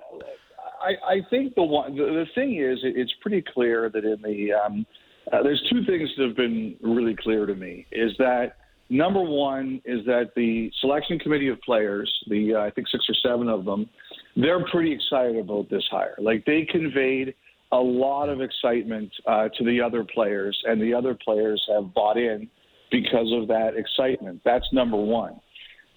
I, 0.81 1.13
I 1.13 1.21
think 1.29 1.55
the 1.55 1.63
one 1.63 1.95
the, 1.95 2.05
the 2.05 2.25
thing 2.35 2.55
is, 2.55 2.79
it, 2.83 2.95
it's 2.95 3.13
pretty 3.21 3.43
clear 3.53 3.89
that 3.89 4.05
in 4.05 4.21
the 4.21 4.53
um, 4.53 4.85
uh, 5.31 5.43
there's 5.43 5.61
two 5.69 5.83
things 5.85 6.09
that 6.17 6.27
have 6.27 6.35
been 6.35 6.75
really 6.81 7.15
clear 7.15 7.45
to 7.45 7.55
me. 7.55 7.85
Is 7.91 8.11
that 8.17 8.57
number 8.89 9.21
one 9.21 9.81
is 9.85 10.05
that 10.05 10.31
the 10.35 10.71
selection 10.81 11.19
committee 11.19 11.49
of 11.49 11.61
players, 11.61 12.11
the 12.27 12.55
uh, 12.55 12.59
I 12.61 12.71
think 12.71 12.87
six 12.87 13.05
or 13.07 13.15
seven 13.23 13.47
of 13.47 13.65
them, 13.65 13.89
they're 14.35 14.65
pretty 14.67 14.91
excited 14.91 15.37
about 15.37 15.69
this 15.69 15.83
hire. 15.91 16.15
Like 16.19 16.45
they 16.45 16.67
conveyed 16.69 17.35
a 17.71 17.77
lot 17.77 18.29
of 18.29 18.41
excitement 18.41 19.11
uh, 19.27 19.49
to 19.57 19.63
the 19.63 19.79
other 19.81 20.03
players, 20.03 20.59
and 20.65 20.81
the 20.81 20.93
other 20.93 21.17
players 21.23 21.63
have 21.73 21.93
bought 21.93 22.17
in 22.17 22.49
because 22.91 23.31
of 23.33 23.47
that 23.47 23.73
excitement. 23.75 24.41
That's 24.43 24.65
number 24.73 24.97
one. 24.97 25.39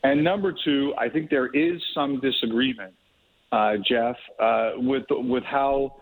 And 0.05 0.23
number 0.23 0.55
two, 0.65 0.93
I 0.99 1.09
think 1.09 1.31
there 1.31 1.47
is 1.47 1.81
some 1.95 2.21
disagreement, 2.21 2.93
uh, 3.53 3.75
Jeff, 3.89 4.17
uh, 4.41 4.73
with 4.77 5.05
with 5.11 5.45
how. 5.45 5.97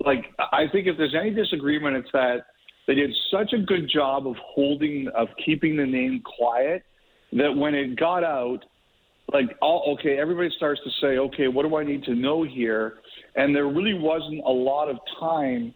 Like 0.00 0.24
I 0.38 0.64
think 0.70 0.86
if 0.86 0.96
there's 0.96 1.16
any 1.20 1.30
disagreement, 1.30 1.96
it's 1.96 2.08
that 2.12 2.44
they 2.86 2.94
did 2.94 3.10
such 3.30 3.52
a 3.52 3.58
good 3.58 3.88
job 3.92 4.26
of 4.26 4.36
holding, 4.36 5.08
of 5.14 5.28
keeping 5.44 5.76
the 5.76 5.86
name 5.86 6.22
quiet 6.24 6.84
that 7.32 7.54
when 7.54 7.74
it 7.74 7.98
got 7.98 8.22
out, 8.22 8.60
like, 9.32 9.46
all, 9.62 9.96
okay, 9.98 10.18
everybody 10.18 10.50
starts 10.56 10.80
to 10.84 10.90
say, 11.00 11.18
okay, 11.18 11.48
what 11.48 11.62
do 11.62 11.76
I 11.76 11.84
need 11.84 12.04
to 12.04 12.14
know 12.14 12.42
here? 12.42 12.94
And 13.36 13.54
there 13.54 13.66
really 13.66 13.94
wasn't 13.94 14.42
a 14.44 14.52
lot 14.52 14.88
of 14.88 14.98
time 15.18 15.74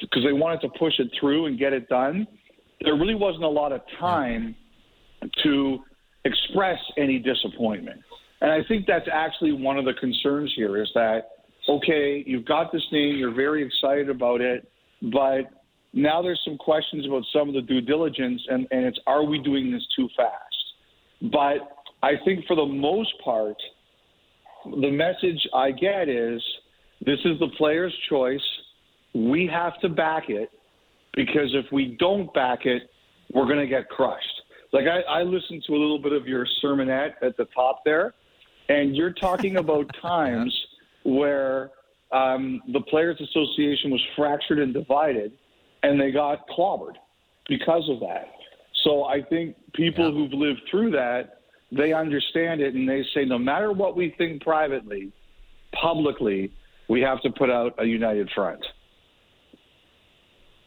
because 0.00 0.22
they 0.24 0.32
wanted 0.32 0.60
to 0.60 0.68
push 0.78 0.92
it 0.98 1.08
through 1.18 1.46
and 1.46 1.58
get 1.58 1.72
it 1.72 1.88
done. 1.88 2.26
There 2.82 2.94
really 2.94 3.14
wasn't 3.14 3.44
a 3.44 3.48
lot 3.48 3.72
of 3.72 3.80
time 3.98 4.54
to 5.42 5.78
express 6.24 6.78
any 6.98 7.18
disappointment. 7.18 8.00
And 8.40 8.52
I 8.52 8.60
think 8.68 8.86
that's 8.86 9.08
actually 9.10 9.52
one 9.52 9.78
of 9.78 9.86
the 9.86 9.94
concerns 9.94 10.52
here 10.54 10.80
is 10.80 10.90
that, 10.94 11.30
okay, 11.68 12.22
you've 12.26 12.44
got 12.44 12.72
this 12.72 12.82
name, 12.92 13.16
you're 13.16 13.34
very 13.34 13.64
excited 13.64 14.10
about 14.10 14.42
it, 14.42 14.68
but 15.00 15.63
now 15.94 16.20
there's 16.20 16.40
some 16.44 16.58
questions 16.58 17.06
about 17.06 17.22
some 17.32 17.48
of 17.48 17.54
the 17.54 17.62
due 17.62 17.80
diligence, 17.80 18.42
and, 18.48 18.66
and 18.72 18.84
it's 18.84 18.98
are 19.06 19.24
we 19.24 19.38
doing 19.38 19.70
this 19.70 19.86
too 19.96 20.08
fast? 20.16 21.32
But 21.32 21.76
I 22.02 22.12
think 22.24 22.46
for 22.46 22.56
the 22.56 22.66
most 22.66 23.12
part, 23.24 23.56
the 24.64 24.90
message 24.90 25.46
I 25.54 25.70
get 25.70 26.08
is 26.08 26.42
this 27.06 27.18
is 27.24 27.38
the 27.38 27.48
player's 27.56 27.94
choice. 28.08 28.42
We 29.14 29.46
have 29.46 29.78
to 29.80 29.88
back 29.88 30.28
it 30.28 30.50
because 31.14 31.54
if 31.54 31.66
we 31.70 31.96
don't 31.98 32.32
back 32.34 32.66
it, 32.66 32.90
we're 33.32 33.46
going 33.46 33.58
to 33.58 33.66
get 33.66 33.88
crushed. 33.88 34.42
Like 34.72 34.86
I, 34.86 35.20
I 35.20 35.22
listened 35.22 35.62
to 35.68 35.74
a 35.74 35.78
little 35.78 36.00
bit 36.00 36.12
of 36.12 36.26
your 36.26 36.46
sermonette 36.62 37.12
at 37.22 37.36
the 37.36 37.46
top 37.54 37.82
there, 37.84 38.14
and 38.68 38.96
you're 38.96 39.12
talking 39.12 39.58
about 39.58 39.88
times 40.02 40.52
where 41.04 41.70
um, 42.10 42.60
the 42.72 42.80
Players 42.80 43.20
Association 43.20 43.90
was 43.90 44.00
fractured 44.16 44.58
and 44.58 44.74
divided, 44.74 45.32
and 45.84 46.00
they 46.00 46.10
got 46.10 46.48
clobbered 46.48 46.96
because 47.48 47.88
of 47.90 48.00
that. 48.00 48.26
So 48.84 49.04
I 49.04 49.22
think 49.22 49.56
people 49.74 50.06
Yeah. 50.06 50.12
who've 50.12 50.32
lived 50.32 50.62
through 50.70 50.90
that, 50.92 51.40
they 51.70 51.92
understand 51.92 52.60
it, 52.60 52.74
and 52.74 52.88
they 52.88 53.04
say 53.14 53.24
no 53.24 53.38
matter 53.38 53.70
what 53.72 53.96
we 53.96 54.10
think 54.10 54.42
privately, 54.42 55.12
publicly, 55.72 56.50
we 56.88 57.00
have 57.02 57.20
to 57.22 57.30
put 57.30 57.50
out 57.50 57.74
a 57.78 57.84
united 57.84 58.30
front. 58.30 58.64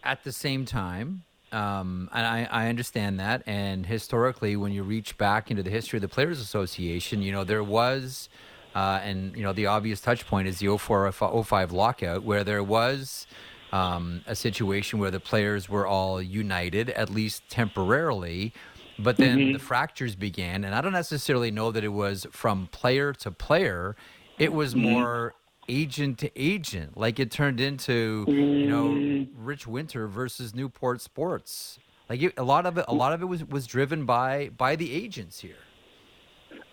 At 0.04 0.24
the 0.24 0.32
same 0.32 0.66
time, 0.66 1.24
um, 1.52 2.10
and 2.14 2.26
I, 2.26 2.48
I 2.50 2.70
understand 2.70 3.20
that. 3.20 3.42
And 3.46 3.86
historically, 3.86 4.56
when 4.56 4.72
you 4.72 4.84
reach 4.84 5.18
back 5.18 5.50
into 5.50 5.64
the 5.64 5.70
history 5.70 5.98
of 5.98 6.02
the 6.02 6.08
Players 6.08 6.40
Association, 6.40 7.22
you 7.22 7.32
know, 7.32 7.44
there 7.44 7.64
was, 7.64 8.30
uh, 8.76 9.00
and, 9.04 9.36
you 9.36 9.44
know, 9.44 9.54
the 9.54 9.66
obvious 9.66 10.00
touch 10.02 10.28
point 10.28 10.48
is 10.48 10.60
the 10.60 10.78
04 10.78 11.12
05 11.12 11.72
lockout, 11.72 12.24
where 12.24 12.44
there 12.44 12.64
was 12.64 13.28
um, 13.72 14.22
a 14.28 14.36
situation 14.36 15.00
where 15.00 15.12
the 15.12 15.20
players 15.20 15.70
were 15.70 15.86
all 15.86 16.22
united, 16.22 16.90
at 16.92 17.10
least 17.10 17.44
temporarily. 17.50 18.54
But 19.00 19.18
then 19.18 19.38
mm-hmm. 19.38 19.54
the 19.54 19.60
fractures 19.60 20.16
began. 20.16 20.64
And 20.64 20.74
I 20.74 20.82
don't 20.82 20.94
necessarily 20.94 21.52
know 21.52 21.72
that 21.72 21.84
it 21.84 21.90
was 21.90 22.26
from 22.32 22.68
player 22.72 23.14
to 23.14 23.32
player, 23.32 23.96
it 24.40 24.54
was 24.54 24.74
mm-hmm. 24.74 24.90
more 24.92 25.36
agent 25.70 26.18
to 26.20 26.32
agent. 26.36 26.98
Like 26.98 27.20
it 27.20 27.30
turned 27.30 27.60
into, 27.60 28.26
you 28.28 28.68
know, 28.68 28.90
mm. 28.90 29.28
Rich 29.36 29.68
Winter 29.68 30.08
versus 30.08 30.56
Newport 30.56 31.02
Sports. 31.02 31.80
Like 32.10 32.22
it, 32.22 32.34
a 32.38 32.44
lot 32.44 32.66
of 32.66 32.78
it, 32.78 32.86
a 32.88 32.94
lot 32.94 33.14
of 33.14 33.22
it 33.22 33.26
was 33.26 33.44
was 33.44 33.68
driven 33.68 34.06
by 34.06 34.50
by 34.50 34.76
the 34.76 34.94
agents 34.94 35.40
here. 35.42 35.58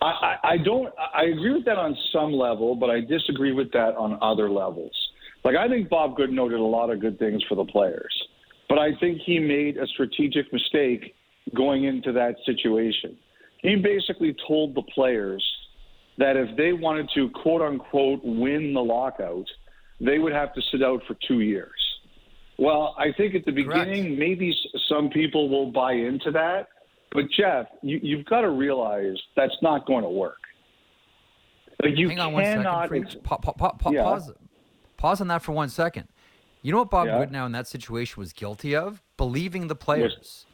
I, 0.01 0.35
I 0.43 0.57
don't. 0.57 0.93
I 1.13 1.23
agree 1.23 1.53
with 1.53 1.65
that 1.65 1.77
on 1.77 1.97
some 2.13 2.31
level, 2.31 2.75
but 2.75 2.89
I 2.89 3.01
disagree 3.01 3.51
with 3.51 3.71
that 3.71 3.95
on 3.97 4.17
other 4.21 4.49
levels. 4.49 4.93
Like 5.45 5.55
I 5.55 5.69
think 5.69 5.89
Bob 5.89 6.17
Goodenow 6.17 6.49
did 6.49 6.59
a 6.59 6.63
lot 6.63 6.89
of 6.89 6.99
good 6.99 7.19
things 7.19 7.43
for 7.47 7.53
the 7.55 7.65
players, 7.65 8.13
but 8.67 8.79
I 8.79 8.89
think 8.99 9.21
he 9.23 9.37
made 9.39 9.77
a 9.77 9.85
strategic 9.87 10.51
mistake 10.51 11.13
going 11.55 11.83
into 11.83 12.11
that 12.13 12.35
situation. 12.45 13.15
He 13.61 13.75
basically 13.75 14.35
told 14.47 14.73
the 14.75 14.81
players 14.81 15.45
that 16.17 16.35
if 16.35 16.57
they 16.57 16.73
wanted 16.73 17.09
to 17.13 17.29
quote 17.29 17.61
unquote 17.61 18.21
win 18.23 18.73
the 18.73 18.81
lockout, 18.81 19.45
they 20.01 20.17
would 20.17 20.33
have 20.33 20.51
to 20.55 20.61
sit 20.71 20.81
out 20.81 21.01
for 21.07 21.15
two 21.27 21.41
years. 21.41 21.69
Well, 22.57 22.95
I 22.97 23.11
think 23.15 23.35
at 23.35 23.45
the 23.45 23.51
Correct. 23.51 23.85
beginning, 23.89 24.17
maybe 24.17 24.55
some 24.89 25.09
people 25.09 25.47
will 25.49 25.71
buy 25.71 25.93
into 25.93 26.31
that. 26.31 26.69
But 27.11 27.25
Jeff, 27.37 27.67
you, 27.83 27.99
you've 28.01 28.25
got 28.25 28.41
to 28.41 28.49
realize 28.49 29.17
that's 29.35 29.55
not 29.61 29.85
going 29.85 30.03
to 30.03 30.09
work. 30.09 30.37
Like 31.83 31.97
you 31.97 32.09
Hang 32.09 32.19
on 32.19 32.33
cannot. 32.33 32.87
Freaks. 32.87 33.15
Pa- 33.23 33.37
pa- 33.37 33.51
pa- 33.51 33.73
pa- 33.73 33.91
Yeah. 33.91 34.03
Pause. 34.03 34.33
Pause 34.97 35.21
on 35.21 35.27
that 35.27 35.41
for 35.41 35.51
one 35.51 35.69
second. 35.69 36.07
You 36.61 36.71
know 36.71 36.79
what 36.79 36.89
Bob 36.89 37.07
Yeah. 37.07 37.23
Goodenow 37.25 37.45
in 37.45 37.51
that 37.51 37.67
situation 37.67 38.19
was 38.19 38.33
guilty 38.33 38.75
of? 38.75 39.01
Believing 39.17 39.67
the 39.67 39.75
players. 39.75 40.45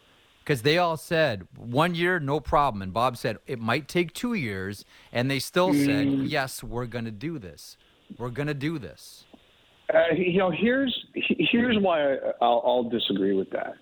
Because 0.43 0.63
they 0.63 0.77
all 0.77 0.98
said 0.98 1.48
one 1.55 1.93
year, 1.95 2.19
no 2.19 2.39
problem. 2.39 2.81
And 2.81 2.91
Bob 2.91 3.15
said 3.15 3.38
it 3.48 3.60
might 3.60 3.88
take 3.88 4.13
two 4.13 4.33
years. 4.33 4.83
And 5.13 5.29
they 5.29 5.39
still 5.39 5.74
said, 5.74 6.07
Mm. 6.07 6.29
yes, 6.29 6.63
we're 6.63 6.88
going 6.88 7.05
to 7.05 7.12
do 7.12 7.39
this. 7.39 7.77
We're 8.17 8.29
going 8.29 8.48
to 8.48 8.53
do 8.53 8.77
this. 8.79 9.25
Uh, 9.93 10.13
you 10.15 10.39
know, 10.39 10.50
here's 10.51 11.05
here's 11.13 11.77
why 11.79 12.13
I, 12.13 12.17
I'll, 12.41 12.62
I'll 12.65 12.89
disagree 12.89 13.33
with 13.33 13.50
that. 13.51 13.74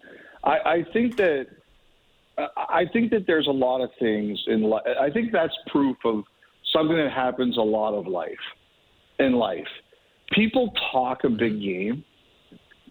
I, 0.44 0.58
I 0.66 0.84
think 0.92 1.18
that 1.18 1.48
I- 2.38 2.48
I 2.70 2.86
think 2.94 3.12
that 3.12 3.26
there's 3.28 3.48
a 3.48 3.52
lot 3.52 3.82
of 3.82 3.90
things 4.00 4.42
in 4.48 4.64
life. 4.64 4.84
I 5.00 5.10
think 5.10 5.32
that's 5.32 5.54
proof 5.68 5.98
of 6.06 6.24
something 6.74 6.96
that 6.98 7.12
happens 7.12 7.58
a 7.58 7.62
lot 7.62 7.94
of 7.94 8.08
life 8.08 8.30
in 9.20 9.34
life. 9.34 9.68
People 10.32 10.74
talk 10.92 11.24
a 11.24 11.28
mm-hmm. 11.28 11.38
big 11.38 11.62
game, 11.62 12.04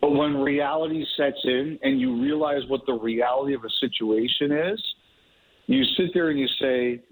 but 0.01 0.11
when 0.11 0.37
reality 0.37 1.05
sets 1.17 1.39
in 1.45 1.79
and 1.83 2.01
you 2.01 2.21
realize 2.21 2.63
what 2.69 2.83
the 2.87 2.93
reality 2.93 3.55
of 3.55 3.65
a 3.65 3.71
situation 3.81 4.53
is, 4.53 4.83
you 5.67 5.85
sit 5.97 6.11
there 6.15 6.31
and 6.31 6.39
you 6.39 6.49
say, 6.61 7.03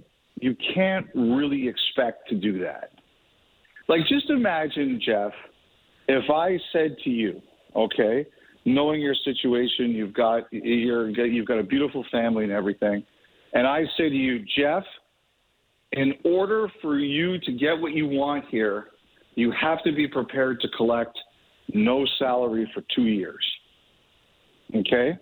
you 0.40 0.56
can't 0.74 1.06
really 1.14 1.68
expect 1.68 2.28
to 2.28 2.34
do 2.34 2.58
that. 2.60 2.92
Like, 3.88 4.00
just 4.08 4.30
imagine, 4.30 5.00
Jeff, 5.04 5.32
if 6.08 6.30
I 6.30 6.58
said 6.72 6.96
to 7.04 7.10
you, 7.10 7.40
okay, 7.74 8.26
knowing 8.64 9.00
your 9.00 9.14
situation, 9.24 9.90
you've 9.90 10.14
got 10.14 10.44
you're, 10.50 11.08
you've 11.10 11.46
got 11.46 11.58
a 11.58 11.62
beautiful 11.62 12.04
family 12.10 12.44
and 12.44 12.52
everything, 12.52 13.04
and 13.52 13.66
I 13.66 13.84
say 13.96 14.08
to 14.08 14.14
you, 14.14 14.44
Jeff, 14.58 14.82
in 15.92 16.14
order 16.24 16.68
for 16.82 16.98
you 16.98 17.38
to 17.40 17.52
get 17.52 17.78
what 17.78 17.92
you 17.92 18.06
want 18.06 18.44
here, 18.50 18.88
you 19.36 19.52
have 19.52 19.82
to 19.84 19.92
be 19.92 20.08
prepared 20.08 20.60
to 20.62 20.68
collect 20.76 21.16
no 21.72 22.04
salary 22.18 22.70
for 22.74 22.82
two 22.94 23.04
years. 23.04 23.44
Okay, 24.74 25.16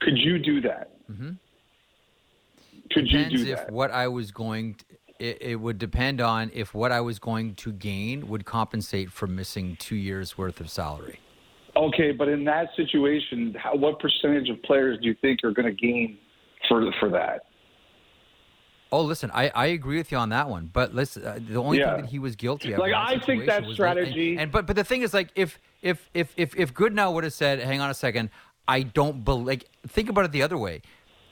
could 0.00 0.16
you 0.16 0.38
do 0.38 0.60
that? 0.60 0.90
Mm-hmm. 1.10 1.32
Could 2.92 3.06
you 3.08 3.24
Depends 3.24 3.44
do 3.44 3.52
if 3.52 3.58
that? 3.58 3.72
what 3.72 3.90
I 3.90 4.06
was 4.06 4.30
going 4.30 4.74
to, 4.74 4.84
it, 5.18 5.38
it 5.40 5.56
would 5.56 5.78
depend 5.78 6.20
on 6.20 6.50
if 6.54 6.74
what 6.74 6.92
I 6.92 7.00
was 7.00 7.18
going 7.18 7.54
to 7.56 7.72
gain 7.72 8.28
would 8.28 8.44
compensate 8.44 9.10
for 9.10 9.26
missing 9.26 9.76
two 9.80 9.96
years 9.96 10.38
worth 10.38 10.60
of 10.60 10.70
salary. 10.70 11.18
Okay, 11.76 12.12
but 12.12 12.28
in 12.28 12.44
that 12.44 12.68
situation, 12.76 13.56
how, 13.58 13.74
what 13.74 13.98
percentage 13.98 14.48
of 14.48 14.62
players 14.62 14.98
do 15.00 15.08
you 15.08 15.16
think 15.20 15.40
are 15.42 15.50
going 15.50 15.66
to 15.66 15.74
gain 15.74 16.18
for 16.68 16.84
for 17.00 17.08
that? 17.10 17.46
Oh, 18.94 19.02
listen, 19.02 19.28
I, 19.34 19.50
I 19.56 19.66
agree 19.78 19.96
with 19.98 20.12
you 20.12 20.18
on 20.18 20.28
that 20.28 20.48
one. 20.48 20.70
But 20.72 20.94
listen, 20.94 21.26
uh, 21.26 21.40
the 21.48 21.56
only 21.60 21.78
Yeah. 21.80 21.94
thing 21.96 22.02
that 22.02 22.10
he 22.10 22.20
was 22.20 22.36
guilty 22.36 22.72
of, 22.72 22.78
Like, 22.78 22.92
I 22.94 23.18
think 23.18 23.44
that 23.46 23.62
was 23.62 23.70
and- 23.70 23.74
strategy- 23.74 24.36
And, 24.38 24.52
but 24.52 24.66
but 24.66 24.76
the 24.76 24.84
thing 24.84 25.02
is, 25.02 25.12
like, 25.12 25.30
if 25.34 25.58
if 25.82 26.08
if 26.14 26.32
if 26.36 26.54
if 26.56 26.72
Goodenow 26.72 27.12
would 27.12 27.24
have 27.24 27.32
said, 27.32 27.58
"Hang 27.58 27.80
on 27.80 27.90
a 27.90 27.94
second, 27.94 28.30
I 28.68 28.82
don't 28.82 29.24
believe." 29.24 29.46
Like, 29.48 29.64
think 29.88 30.08
about 30.08 30.24
it 30.26 30.30
the 30.32 30.42
other 30.42 30.56
way. 30.56 30.80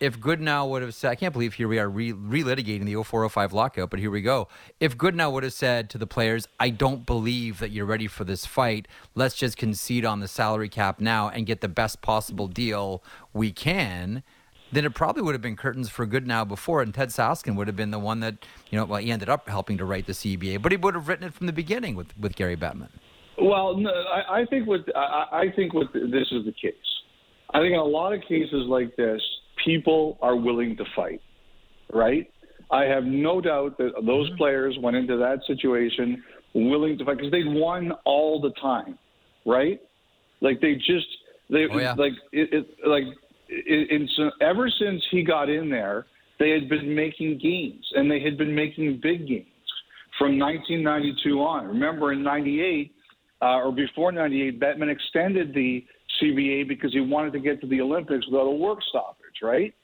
If 0.01 0.19
Goodenow 0.19 0.69
would 0.71 0.83
have 0.83 0.93
said, 0.97 1.11
"I 1.13 1.15
can't 1.15 1.33
believe 1.33 1.55
here 1.55 1.69
we 1.69 1.79
are 1.79 1.89
re- 1.89 2.13
relitigating 2.13 2.85
the 2.85 2.97
0405 2.97 3.53
lockout," 3.53 3.91
but 3.91 4.01
here 4.01 4.11
we 4.11 4.23
go. 4.23 4.49
If 4.81 4.99
Goodenow 4.99 5.31
would 5.31 5.45
have 5.45 5.53
said 5.53 5.89
to 5.91 5.99
the 5.99 6.09
players, 6.09 6.49
"I 6.59 6.71
don't 6.71 7.07
believe 7.07 7.61
that 7.61 7.71
you're 7.71 7.87
ready 7.87 8.09
for 8.09 8.25
this 8.25 8.45
fight. 8.45 8.89
Let's 9.15 9.37
just 9.37 9.57
concede 9.57 10.05
on 10.05 10.19
the 10.19 10.27
salary 10.27 10.69
cap 10.69 10.99
now 10.99 11.29
and 11.29 11.47
get 11.47 11.61
the 11.61 11.69
best 11.69 12.03
possible 12.03 12.49
deal 12.49 13.05
we 13.33 13.53
can." 13.53 14.25
Then 14.73 14.85
it 14.87 14.95
probably 14.95 15.23
would 15.23 15.35
have 15.35 15.43
been 15.43 15.57
curtains 15.57 15.91
for 15.91 16.07
Goodenow 16.07 16.49
before, 16.49 16.81
and 16.81 16.95
Ted 16.95 17.11
Saskin 17.11 17.57
would 17.57 17.67
have 17.67 17.77
been 17.77 17.91
the 17.91 17.99
one 17.99 18.21
that, 18.21 18.37
you 18.71 18.79
know, 18.79 18.87
well, 18.87 19.01
he 19.01 19.11
ended 19.13 19.29
up 19.29 19.47
helping 19.49 19.77
to 19.79 19.85
write 19.85 20.07
the 20.07 20.15
CBA, 20.15 20.63
but 20.63 20.73
he 20.73 20.79
would 20.79 20.95
have 20.95 21.09
written 21.09 21.27
it 21.27 21.35
from 21.35 21.47
the 21.47 21.53
beginning 21.53 21.95
with, 21.95 22.17
with 22.19 22.35
Gary 22.37 22.57
Bettman. 22.57 22.89
Well, 23.41 23.77
no, 23.77 23.91
I, 23.91 24.41
I 24.41 24.47
think 24.47 24.67
what 24.67 24.81
I, 24.97 25.27
I 25.33 25.45
think 25.55 25.75
what 25.75 25.93
this 25.93 26.29
is 26.33 26.45
the 26.45 26.53
case. 26.53 26.75
I 27.55 27.59
think 27.59 27.73
in 27.73 27.79
a 27.79 27.85
lot 27.85 28.13
of 28.15 28.21
cases 28.23 28.67
like 28.67 28.97
this, 28.97 29.21
people 29.65 30.19
are 30.23 30.37
willing 30.37 30.77
to 30.79 30.85
fight, 30.97 31.21
right? 31.93 32.31
I 32.71 32.85
have 32.85 33.05
no 33.05 33.41
doubt 33.41 33.77
that 33.79 33.93
those 34.07 34.29
Mm-hmm. 34.29 34.37
players 34.39 34.77
went 34.81 34.97
into 34.97 35.17
that 35.19 35.41
situation 35.47 36.23
willing 36.55 36.97
to 36.99 37.05
fight 37.05 37.19
because 37.19 37.31
they 37.33 37.45
won 37.45 37.93
all 38.05 38.41
the 38.41 38.53
time, 38.61 38.99
right? 39.45 39.81
Like 40.41 40.61
they 40.61 40.75
just 40.77 41.07
they 41.51 41.67
Oh, 41.71 41.79
yeah. 41.79 41.93
like 41.95 42.13
it, 42.33 42.53
it 42.53 42.67
like 42.87 43.05
ever 44.41 44.71
since 44.79 45.03
he 45.11 45.23
got 45.23 45.49
in 45.49 45.69
there, 45.69 46.07
they 46.39 46.51
had 46.51 46.69
been 46.69 46.95
making 46.95 47.39
gains 47.39 47.85
and 47.95 48.11
they 48.11 48.21
had 48.21 48.37
been 48.37 48.55
making 48.55 49.01
big 49.03 49.27
gains 49.27 49.47
from 50.19 50.39
1992 50.39 51.41
on. 51.41 51.67
Remember 51.67 52.13
in 52.13 52.23
'98 52.23 52.93
uh, 53.41 53.45
or 53.59 53.73
before 53.73 54.13
'98, 54.13 54.61
Bettman 54.61 54.91
extended 54.91 55.55
the 55.55 55.85
CBA 56.21 56.69
because 56.69 56.93
he 56.93 57.01
wanted 57.01 57.33
to 57.33 57.41
get 57.41 57.61
to 57.61 57.67
the 57.67 57.81
Olympics 57.81 58.27
without 58.27 58.47
a 58.47 58.51
work 58.51 58.79
stoppage, 58.89 59.43
right? 59.43 59.75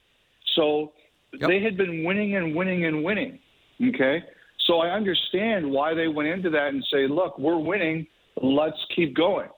So 0.57 0.93
Yep. 1.33 1.49
they 1.49 1.61
had 1.61 1.77
been 1.77 2.05
winning 2.05 2.37
and 2.37 2.55
winning 2.55 2.87
and 2.87 3.05
winning. 3.05 3.39
Okay, 3.83 4.23
so 4.67 4.79
I 4.79 4.91
understand 4.91 5.71
why 5.71 5.95
they 5.95 6.09
went 6.09 6.29
into 6.29 6.51
that 6.51 6.69
and 6.69 6.85
say, 6.91 7.07
"Look, 7.07 7.39
we're 7.39 7.59
winning. 7.59 8.07
Let's 8.41 8.79
keep 8.95 9.15
going." 9.15 9.49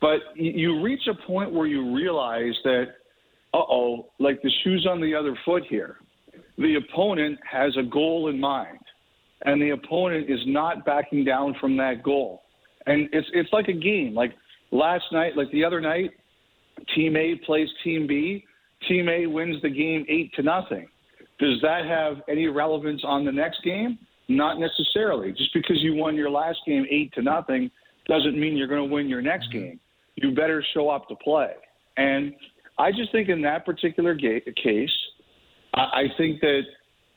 But 0.00 0.20
you 0.36 0.82
reach 0.82 1.06
a 1.06 1.14
point 1.14 1.50
where 1.50 1.66
you 1.66 1.94
realize 1.94 2.54
that, 2.64 2.96
uh 3.54 3.62
oh, 3.70 4.10
like 4.18 4.42
the 4.42 4.50
shoes 4.62 4.86
on 4.90 5.00
the 5.00 5.14
other 5.14 5.38
foot 5.44 5.62
here. 5.68 5.98
The 6.58 6.76
opponent 6.76 7.38
has 7.50 7.76
a 7.76 7.82
goal 7.82 8.28
in 8.28 8.38
mind, 8.38 8.78
and 9.42 9.62
the 9.62 9.70
opponent 9.70 10.28
is 10.28 10.40
not 10.46 10.84
backing 10.84 11.24
down 11.24 11.56
from 11.60 11.76
that 11.76 12.02
goal. 12.02 12.42
And 12.86 13.08
it's 13.12 13.28
it's 13.32 13.52
like 13.52 13.68
a 13.68 13.72
game. 13.72 14.14
Like 14.14 14.32
last 14.72 15.04
night, 15.12 15.36
like 15.36 15.50
the 15.52 15.64
other 15.64 15.80
night, 15.80 16.10
Team 16.94 17.16
A 17.16 17.36
plays 17.46 17.68
Team 17.82 18.06
B. 18.06 18.44
Team 18.88 19.08
A 19.08 19.26
wins 19.26 19.62
the 19.62 19.70
game 19.70 20.04
eight 20.08 20.32
to 20.34 20.42
nothing. 20.42 20.88
Does 21.38 21.60
that 21.62 21.84
have 21.86 22.22
any 22.28 22.48
relevance 22.48 23.02
on 23.04 23.24
the 23.24 23.32
next 23.32 23.62
game? 23.62 23.98
Not 24.28 24.58
necessarily. 24.58 25.32
Just 25.32 25.52
because 25.54 25.76
you 25.80 25.94
won 25.94 26.16
your 26.16 26.30
last 26.30 26.58
game 26.66 26.86
eight 26.90 27.12
to 27.14 27.22
nothing 27.22 27.70
doesn't 28.06 28.38
mean 28.38 28.56
you're 28.56 28.68
going 28.68 28.86
to 28.86 28.92
win 28.92 29.08
your 29.08 29.22
next 29.22 29.50
game. 29.52 29.80
You 30.16 30.34
better 30.34 30.64
show 30.74 30.90
up 30.90 31.08
to 31.08 31.16
play. 31.16 31.52
And 31.96 32.34
I 32.78 32.90
just 32.90 33.12
think 33.12 33.28
in 33.28 33.42
that 33.42 33.64
particular 33.64 34.14
ga- 34.14 34.40
case, 34.62 34.90
I, 35.74 35.80
I 35.80 36.04
think 36.16 36.40
that 36.40 36.62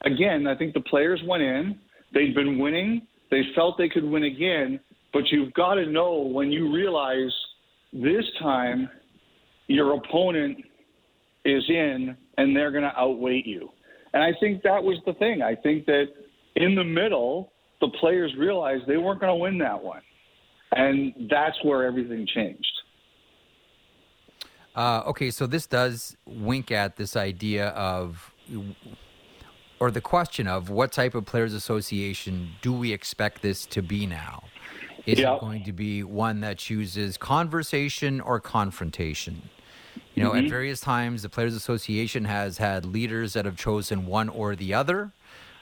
again, 0.05 0.47
I 0.47 0.55
think 0.55 0.73
the 0.73 0.81
players 0.81 1.21
went 1.25 1.43
in. 1.43 1.79
They'd 2.13 2.35
been 2.35 2.59
winning. 2.59 3.07
They 3.31 3.41
felt 3.55 3.77
they 3.77 3.89
could 3.89 4.05
win 4.05 4.23
again. 4.23 4.79
but 5.13 5.23
you've 5.31 5.53
got 5.53 5.75
to 5.75 5.85
know 5.85 6.19
when 6.19 6.51
you 6.51 6.73
realize 6.73 7.33
this 7.91 8.25
time 8.39 8.89
your 9.67 9.95
opponent 9.95 10.57
is 11.43 11.63
in 11.69 12.15
and 12.37 12.55
they're 12.55 12.71
going 12.71 12.83
to 12.83 12.97
outweigh 12.97 13.41
you. 13.45 13.69
And 14.13 14.23
I 14.23 14.31
think 14.39 14.63
that 14.63 14.81
was 14.81 14.97
the 15.05 15.13
thing. 15.13 15.41
I 15.41 15.55
think 15.55 15.85
that 15.85 16.05
in 16.55 16.75
the 16.75 16.83
middle, 16.83 17.51
the 17.81 17.89
players 17.99 18.33
realized 18.37 18.83
they 18.87 18.97
weren't 18.97 19.19
going 19.19 19.31
to 19.31 19.41
win 19.41 19.57
that 19.59 19.81
one. 19.81 20.01
And 20.71 21.13
that's 21.29 21.57
where 21.63 21.85
everything 21.85 22.27
changed. 22.33 22.65
Uh, 24.77 25.01
okay, 25.07 25.31
so 25.31 25.47
this 25.47 25.65
does 25.65 26.15
wink 26.27 26.71
at 26.71 26.97
this 26.97 27.15
idea 27.15 27.69
of, 27.69 28.31
or 29.79 29.89
the 29.89 30.01
question 30.01 30.47
of 30.47 30.69
what 30.69 30.91
type 30.91 31.15
of 31.15 31.25
players' 31.25 31.55
association 31.55 32.49
do 32.61 32.71
we 32.71 32.93
expect 32.93 33.41
this 33.41 33.65
to 33.65 33.81
be 33.81 34.05
now? 34.05 34.43
Is 35.07 35.19
it 35.19 35.39
going 35.39 35.63
to 35.63 35.71
be 35.71 36.03
one 36.03 36.41
that 36.41 36.59
chooses 36.59 37.17
conversation 37.17 38.21
or 38.21 38.39
confrontation? 38.39 39.49
You 40.13 40.23
know, 40.23 40.31
mm-hmm. 40.31 40.45
at 40.45 40.49
various 40.51 40.79
times, 40.79 41.23
the 41.23 41.29
Players 41.29 41.55
Association 41.55 42.25
has 42.25 42.59
had 42.59 42.85
leaders 42.85 43.33
that 43.33 43.45
have 43.45 43.57
chosen 43.57 44.05
one 44.05 44.29
or 44.29 44.55
the 44.55 44.75
other. 44.75 45.11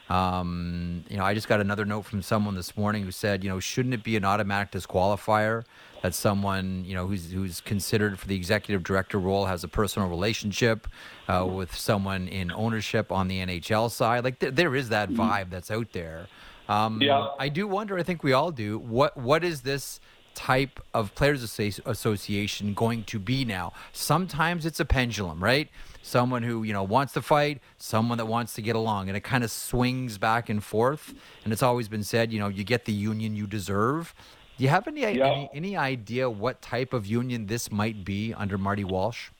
Um, 0.08 1.04
you 1.08 1.16
know, 1.16 1.24
I 1.24 1.34
just 1.34 1.48
got 1.48 1.60
another 1.60 1.84
note 1.84 2.02
from 2.02 2.22
someone 2.22 2.54
this 2.54 2.76
morning 2.76 3.04
who 3.04 3.10
said, 3.10 3.42
you 3.42 3.50
know, 3.50 3.58
shouldn't 3.58 3.94
it 3.94 4.04
be 4.04 4.16
an 4.16 4.24
automatic 4.24 4.70
disqualifier 4.70 5.64
that 6.02 6.14
someone, 6.14 6.84
you 6.84 6.94
know, 6.94 7.06
who's 7.06 7.32
who's 7.32 7.60
considered 7.60 8.18
for 8.18 8.26
the 8.28 8.36
executive 8.36 8.84
director 8.84 9.18
role 9.18 9.46
has 9.46 9.64
a 9.64 9.68
personal 9.68 10.08
relationship 10.08 10.86
uh, 11.28 11.44
with 11.44 11.74
someone 11.74 12.28
in 12.28 12.52
ownership 12.52 13.10
on 13.10 13.26
the 13.26 13.44
NHL 13.44 13.90
side? 13.90 14.22
Like, 14.22 14.38
th- 14.38 14.54
there 14.54 14.76
is 14.76 14.90
that 14.90 15.10
mm-hmm. 15.10 15.20
vibe 15.20 15.50
that's 15.50 15.70
out 15.70 15.92
there. 15.92 16.28
Um, 16.68 17.02
yeah. 17.02 17.28
I 17.38 17.48
do 17.48 17.66
wonder. 17.66 17.98
I 17.98 18.02
think 18.02 18.22
we 18.22 18.32
all 18.32 18.52
do. 18.52 18.78
What 18.78 19.16
What 19.16 19.44
is 19.44 19.62
this? 19.62 20.00
type 20.36 20.80
of 20.92 21.14
players 21.14 21.42
association 21.42 22.74
going 22.74 23.02
to 23.02 23.18
be 23.18 23.42
now 23.42 23.72
sometimes 23.94 24.66
it's 24.66 24.78
a 24.78 24.84
pendulum 24.84 25.42
right 25.42 25.70
someone 26.06 26.42
who 26.42 26.62
you 26.62 26.72
know 26.72 26.84
wants 26.84 27.12
to 27.14 27.22
fight, 27.22 27.60
someone 27.78 28.18
that 28.18 28.26
wants 28.26 28.54
to 28.54 28.62
get 28.62 28.76
along, 28.76 29.08
and 29.08 29.16
it 29.16 29.24
kind 29.24 29.42
of 29.42 29.50
swings 29.50 30.18
back 30.18 30.48
and 30.48 30.62
forth. 30.62 31.14
And 31.44 31.52
it's 31.52 31.62
always 31.62 31.88
been 31.88 32.04
said, 32.04 32.32
you 32.32 32.38
know, 32.38 32.48
you 32.48 32.64
get 32.64 32.84
the 32.84 32.92
union 32.92 33.34
you 33.34 33.46
deserve. 33.46 34.14
Do 34.56 34.64
you 34.64 34.70
have 34.70 34.86
any 34.86 35.00
yeah. 35.00 35.26
any, 35.26 35.50
any 35.52 35.76
idea 35.76 36.30
what 36.30 36.62
type 36.62 36.92
of 36.92 37.06
union 37.06 37.46
this 37.46 37.70
might 37.70 38.04
be 38.04 38.32
under 38.32 38.56
Marty 38.56 38.84
Walsh? 38.84 39.30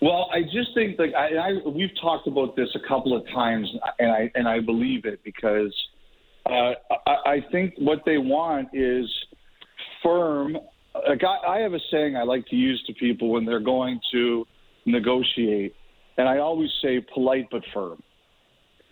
Well, 0.00 0.28
I 0.32 0.42
just 0.42 0.74
think 0.74 0.98
like 0.98 1.14
I, 1.14 1.36
I 1.36 1.68
we've 1.68 1.94
talked 2.00 2.26
about 2.26 2.56
this 2.56 2.68
a 2.74 2.88
couple 2.88 3.16
of 3.16 3.24
times, 3.28 3.68
and 3.98 4.10
I 4.10 4.30
and 4.34 4.48
I 4.48 4.60
believe 4.60 5.04
it 5.04 5.20
because 5.24 5.74
uh, 6.46 6.72
I, 7.06 7.16
I 7.26 7.46
think 7.52 7.74
what 7.78 8.00
they 8.06 8.18
want 8.18 8.68
is 8.72 9.06
firm. 10.02 10.56
Like 11.06 11.22
I, 11.22 11.56
I 11.56 11.58
have 11.58 11.74
a 11.74 11.80
saying 11.90 12.16
I 12.16 12.22
like 12.22 12.46
to 12.46 12.56
use 12.56 12.82
to 12.86 12.94
people 12.94 13.28
when 13.28 13.44
they're 13.44 13.60
going 13.60 14.00
to 14.12 14.46
negotiate. 14.86 15.74
And 16.16 16.28
I 16.28 16.38
always 16.38 16.70
say 16.82 17.04
polite 17.12 17.48
but 17.50 17.62
firm. 17.74 18.02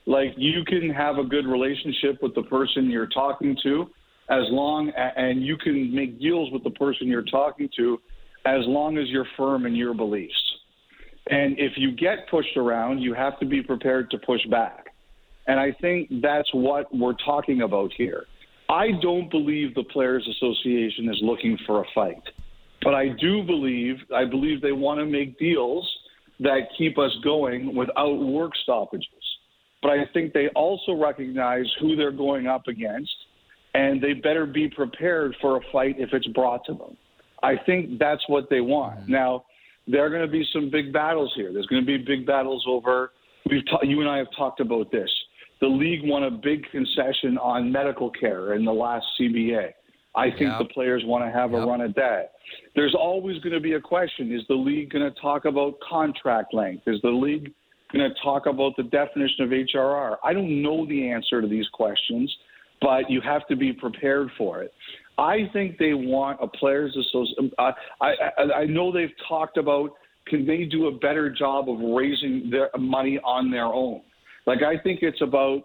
Like 0.07 0.35
you 0.37 0.65
can 0.67 0.91
have 0.91 1.17
a 1.17 1.25
good 1.25 1.47
relationship 1.47 2.23
with 2.23 2.35
the 2.35 2.43
person 2.43 2.91
you're 2.91 3.09
talking 3.09 3.57
to 3.63 3.87
as 4.29 4.43
long 4.51 4.91
and 4.97 5.43
you 5.45 5.57
can 5.57 5.95
make 5.95 6.21
deals 6.21 6.51
with 6.53 6.63
the 6.65 6.71
person 6.71 7.09
you're 7.09 7.23
talking 7.23 7.69
to 7.77 7.99
as 8.45 8.61
long 8.67 8.99
as 8.99 9.09
you're 9.09 9.27
firm 9.37 9.65
in 9.65 9.75
your 9.75 9.95
beliefs. 9.95 10.35
And 11.31 11.59
if 11.59 11.73
you 11.77 11.93
get 11.93 12.29
pushed 12.31 12.57
around, 12.57 12.99
you 12.99 13.15
have 13.15 13.39
to 13.41 13.47
be 13.47 13.63
prepared 13.63 14.11
to 14.11 14.19
push 14.19 14.45
back. 14.51 14.89
And 15.47 15.59
I 15.59 15.73
think 15.81 16.11
that's 16.23 16.49
what 16.53 16.95
we're 16.95 17.17
talking 17.25 17.63
about 17.63 17.93
here. 17.97 18.25
I 18.69 18.89
don't 19.03 19.31
believe 19.31 19.75
the 19.75 19.85
Players 19.85 20.27
Association 20.37 21.09
is 21.09 21.19
looking 21.23 21.59
for 21.67 21.83
a 21.83 21.85
fight. 21.95 22.23
But 22.85 22.95
I 22.95 23.09
do 23.09 23.43
believe, 23.43 23.97
I 24.15 24.27
believe 24.27 24.61
they 24.61 24.73
want 24.73 25.01
to 25.01 25.07
make 25.07 25.39
deals 25.39 25.91
that 26.41 26.69
keep 26.77 26.99
us 26.99 27.11
going 27.25 27.75
without 27.75 28.15
work 28.17 28.53
stoppages. 28.63 29.09
But 29.83 29.93
I 29.93 30.05
think 30.13 30.33
they 30.33 30.49
also 30.49 30.93
recognize 30.93 31.67
who 31.81 31.97
they're 31.97 32.13
going 32.13 32.47
up 32.47 32.69
against, 32.69 33.13
and 33.75 34.03
they 34.03 34.13
better 34.13 34.47
be 34.47 34.69
prepared 34.69 35.35
for 35.41 35.57
a 35.57 35.61
fight 35.73 35.97
if 35.99 36.11
it's 36.13 36.27
brought 36.29 36.65
to 36.67 36.75
them. 36.75 36.97
I 37.43 37.57
think 37.67 37.99
that's 37.99 38.23
what 38.29 38.49
they 38.51 38.61
want. 38.61 39.01
Mm-hmm. 39.01 39.13
Now, 39.13 39.45
there 39.87 40.05
are 40.05 40.11
going 40.11 40.23
to 40.23 40.31
be 40.31 40.47
some 40.53 40.71
big 40.71 40.93
battles 40.93 41.33
here. 41.37 41.53
There's 41.53 41.67
going 41.67 41.83
to 41.83 41.87
be 41.87 41.99
big 41.99 42.27
battles 42.27 42.65
over. 42.67 43.13
We've 43.51 43.65
ta- 43.71 43.83
you 43.83 44.01
and 44.01 44.09
I 44.09 44.19
have 44.19 44.29
talked 44.37 44.61
about 44.61 44.91
this. 44.91 45.11
The 45.61 45.67
league 45.67 46.01
won 46.05 46.25
a 46.25 46.31
big 46.31 46.65
concession 46.71 47.39
on 47.39 47.71
medical 47.71 48.11
care 48.11 48.55
in 48.55 48.65
the 48.65 48.73
last 48.73 49.07
CBA. 49.21 49.73
I 50.17 50.31
think 50.31 50.43
yep. 50.43 50.59
the 50.59 50.67
players 50.67 51.03
want 51.05 51.25
to 51.25 51.31
have 51.31 51.55
a 51.55 51.67
run 51.67 51.81
at 51.81 51.95
that. 51.97 52.33
There's 52.77 52.95
always 52.95 53.41
going 53.43 53.53
to 53.53 53.61
be 53.61 53.73
a 53.73 53.81
question 53.81 54.33
is 54.33 54.43
the 54.49 54.55
league 54.55 54.91
going 54.91 55.11
to 55.11 55.21
talk 55.21 55.45
about 55.45 55.75
contract 55.89 56.55
length? 56.55 56.85
Is 56.87 57.01
the 57.03 57.11
league 57.11 57.53
going 57.93 58.09
to 58.09 58.15
talk 58.23 58.47
about 58.47 58.77
the 58.77 58.85
definition 58.85 59.45
of 59.45 59.51
HRR? 59.51 60.17
I 60.23 60.33
don't 60.33 60.63
know 60.63 60.87
the 60.87 61.11
answer 61.11 61.41
to 61.41 61.49
these 61.49 61.67
questions, 61.73 62.33
but 62.81 63.11
you 63.11 63.21
have 63.23 63.47
to 63.49 63.57
be 63.57 63.73
prepared 63.73 64.31
for 64.39 64.63
it. 64.63 64.73
I 65.19 65.49
think 65.53 65.79
they 65.79 65.95
want 65.95 66.39
a 66.41 66.47
players 66.47 66.97
association. 66.97 67.51
Uh, 67.59 67.73
I, 68.01 68.13
I, 68.39 68.43
I 68.61 68.65
know 68.67 68.93
they've 68.93 69.15
talked 69.29 69.57
about 69.57 69.91
can 70.27 70.47
they 70.47 70.65
do 70.65 70.87
a 70.87 70.93
better 70.93 71.29
job 71.31 71.69
of 71.69 71.79
raising 71.81 72.51
their 72.51 72.71
money 72.79 73.19
on 73.25 73.51
their 73.51 73.67
own. 73.67 74.01
Like 74.47 74.63
I 74.63 74.79
think 74.83 75.01
it's 75.03 75.21
about 75.21 75.65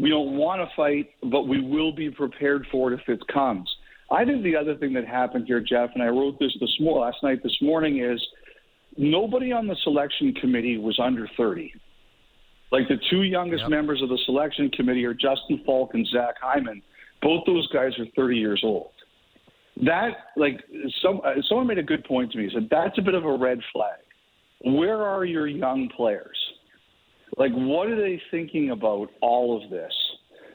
we 0.00 0.10
don't 0.10 0.36
want 0.36 0.60
to 0.60 0.76
fight, 0.76 1.10
but 1.30 1.48
we 1.48 1.60
will 1.60 1.92
be 1.92 2.10
prepared 2.10 2.66
for 2.70 2.92
it 2.92 3.00
if 3.00 3.08
it 3.08 3.20
comes. 3.32 3.68
I 4.10 4.24
think 4.24 4.42
the 4.42 4.56
other 4.56 4.76
thing 4.76 4.92
that 4.94 5.06
happened 5.06 5.44
here, 5.46 5.60
Jeff, 5.60 5.90
and 5.94 6.02
I 6.02 6.06
wrote 6.06 6.38
this 6.38 6.56
this 6.60 6.74
morning, 6.80 7.02
last 7.02 7.18
night, 7.22 7.42
this 7.42 7.56
morning, 7.60 8.02
is 8.02 8.24
nobody 8.96 9.52
on 9.52 9.66
the 9.66 9.76
selection 9.82 10.32
committee 10.34 10.78
was 10.78 10.98
under 11.02 11.28
30. 11.36 11.72
Like 12.70 12.88
the 12.88 12.96
two 13.10 13.22
youngest 13.22 13.62
yep. 13.62 13.70
members 13.70 14.00
of 14.02 14.08
the 14.08 14.18
selection 14.24 14.70
committee 14.70 15.04
are 15.04 15.14
Justin 15.14 15.62
Falk 15.66 15.90
and 15.94 16.06
Zach 16.06 16.34
Hyman. 16.40 16.82
Both 17.20 17.44
those 17.46 17.66
guys 17.72 17.92
are 17.98 18.06
30 18.14 18.36
years 18.36 18.60
old. 18.64 18.90
That, 19.84 20.10
like, 20.36 20.60
some 21.02 21.20
uh, 21.24 21.40
someone 21.48 21.66
made 21.66 21.78
a 21.78 21.84
good 21.84 22.04
point 22.04 22.32
to 22.32 22.38
me. 22.38 22.44
He 22.44 22.50
said 22.52 22.68
that's 22.70 22.98
a 22.98 23.02
bit 23.02 23.14
of 23.14 23.24
a 23.24 23.36
red 23.36 23.58
flag. 23.72 24.00
Where 24.64 25.02
are 25.02 25.24
your 25.24 25.46
young 25.46 25.88
players? 25.96 26.36
Like, 27.38 27.52
what 27.52 27.88
are 27.88 27.96
they 27.96 28.20
thinking 28.30 28.70
about 28.70 29.10
all 29.20 29.62
of 29.62 29.70
this? 29.70 29.92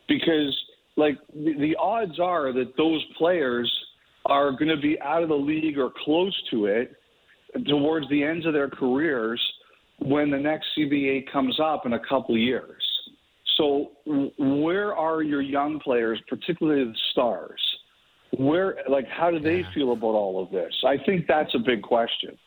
Because, 0.08 0.56
like, 0.98 1.18
the, 1.34 1.54
the 1.58 1.76
odds 1.80 2.20
are 2.20 2.52
that 2.52 2.76
those 2.78 3.04
players 3.18 3.72
are 4.26 4.52
going 4.52 4.70
to 4.70 4.78
be 4.78 5.00
out 5.02 5.24
of 5.24 5.30
the 5.30 5.36
league 5.36 5.78
or 5.78 5.92
close 6.04 6.36
to 6.52 6.66
it 6.66 6.96
towards 7.68 8.10
the 8.10 8.24
ends 8.24 8.46
of 8.46 8.54
their 8.54 8.70
careers 8.70 9.42
when 10.00 10.30
the 10.30 10.38
next 10.38 10.68
CBA 10.78 11.32
comes 11.32 11.60
up 11.60 11.86
in 11.86 11.94
a 11.94 12.00
couple 12.00 12.36
of 12.36 12.42
years. 12.42 12.84
So, 13.58 13.92
where 14.38 14.96
are 14.96 15.22
your 15.22 15.42
young 15.42 15.80
players, 15.80 16.20
particularly 16.28 16.86
the 16.86 16.98
stars? 17.12 17.62
Where, 18.38 18.78
like, 18.90 19.08
how 19.08 19.30
do 19.30 19.40
they 19.40 19.64
feel 19.76 19.94
about 19.94 20.08
all 20.08 20.44
of 20.44 20.52
this? 20.52 20.74
I 20.86 20.98
think 20.98 21.28
that's 21.28 21.54
a 21.54 21.60
big 21.60 21.84
question. 21.84 22.38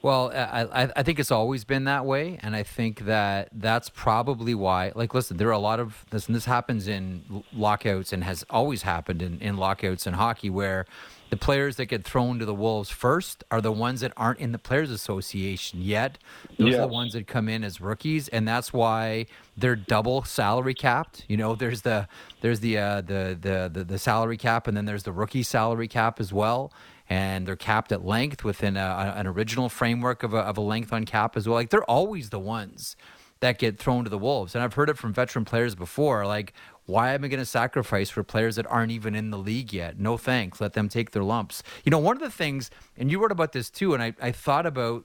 Well, 0.00 0.30
I, 0.32 0.90
I 0.94 1.02
think 1.02 1.18
it's 1.18 1.32
always 1.32 1.64
been 1.64 1.84
that 1.84 2.06
way, 2.06 2.38
and 2.40 2.54
I 2.54 2.62
think 2.62 3.06
that 3.06 3.48
that's 3.52 3.90
probably 3.90 4.54
why. 4.54 4.92
Like, 4.94 5.12
listen, 5.12 5.38
there 5.38 5.48
are 5.48 5.52
a 5.52 5.58
lot 5.58 5.80
of 5.80 6.04
this, 6.10 6.28
and 6.28 6.36
this 6.36 6.44
happens 6.44 6.86
in 6.86 7.42
lockouts, 7.52 8.12
and 8.12 8.22
has 8.22 8.44
always 8.48 8.82
happened 8.82 9.22
in, 9.22 9.40
in 9.40 9.56
lockouts 9.56 10.06
in 10.06 10.14
hockey, 10.14 10.50
where 10.50 10.86
the 11.30 11.36
players 11.36 11.76
that 11.76 11.86
get 11.86 12.04
thrown 12.04 12.38
to 12.38 12.44
the 12.44 12.54
wolves 12.54 12.90
first 12.90 13.42
are 13.50 13.60
the 13.60 13.72
ones 13.72 14.00
that 14.00 14.12
aren't 14.16 14.38
in 14.38 14.52
the 14.52 14.58
players 14.58 14.92
association 14.92 15.82
yet. 15.82 16.16
Those 16.58 16.68
yes. 16.68 16.78
are 16.78 16.82
the 16.82 16.92
ones 16.92 17.12
that 17.14 17.26
come 17.26 17.48
in 17.48 17.64
as 17.64 17.80
rookies, 17.80 18.28
and 18.28 18.46
that's 18.46 18.72
why 18.72 19.26
they're 19.56 19.76
double 19.76 20.22
salary 20.22 20.74
capped. 20.74 21.24
You 21.26 21.36
know, 21.36 21.56
there's 21.56 21.82
the 21.82 22.06
there's 22.40 22.60
the 22.60 22.78
uh, 22.78 23.00
the, 23.00 23.36
the 23.40 23.70
the 23.72 23.84
the 23.84 23.98
salary 23.98 24.36
cap, 24.36 24.68
and 24.68 24.76
then 24.76 24.84
there's 24.84 25.02
the 25.02 25.12
rookie 25.12 25.42
salary 25.42 25.88
cap 25.88 26.20
as 26.20 26.32
well 26.32 26.72
and 27.08 27.46
they're 27.46 27.56
capped 27.56 27.92
at 27.92 28.04
length 28.04 28.44
within 28.44 28.76
a, 28.76 29.14
an 29.16 29.26
original 29.26 29.68
framework 29.68 30.22
of 30.22 30.34
a, 30.34 30.38
of 30.38 30.58
a 30.58 30.60
length 30.60 30.92
on 30.92 31.04
cap 31.04 31.36
as 31.36 31.48
well. 31.48 31.56
Like 31.56 31.70
they're 31.70 31.84
always 31.84 32.30
the 32.30 32.38
ones 32.38 32.96
that 33.40 33.58
get 33.58 33.78
thrown 33.78 34.04
to 34.04 34.10
the 34.10 34.18
wolves. 34.18 34.54
And 34.54 34.64
I've 34.64 34.74
heard 34.74 34.90
it 34.90 34.98
from 34.98 35.12
veteran 35.12 35.44
players 35.44 35.74
before, 35.74 36.26
like, 36.26 36.52
why 36.86 37.12
am 37.14 37.24
I 37.24 37.28
going 37.28 37.38
to 37.38 37.46
sacrifice 37.46 38.10
for 38.10 38.22
players 38.24 38.56
that 38.56 38.66
aren't 38.66 38.90
even 38.90 39.14
in 39.14 39.30
the 39.30 39.38
league 39.38 39.72
yet? 39.72 39.98
No 39.98 40.16
thanks. 40.16 40.60
Let 40.60 40.72
them 40.72 40.88
take 40.88 41.12
their 41.12 41.22
lumps. 41.22 41.62
You 41.84 41.90
know, 41.90 41.98
one 41.98 42.16
of 42.16 42.22
the 42.22 42.30
things, 42.30 42.70
and 42.96 43.10
you 43.10 43.20
wrote 43.20 43.32
about 43.32 43.52
this 43.52 43.70
too, 43.70 43.94
and 43.94 44.02
I, 44.02 44.14
I 44.20 44.32
thought 44.32 44.66
about 44.66 45.04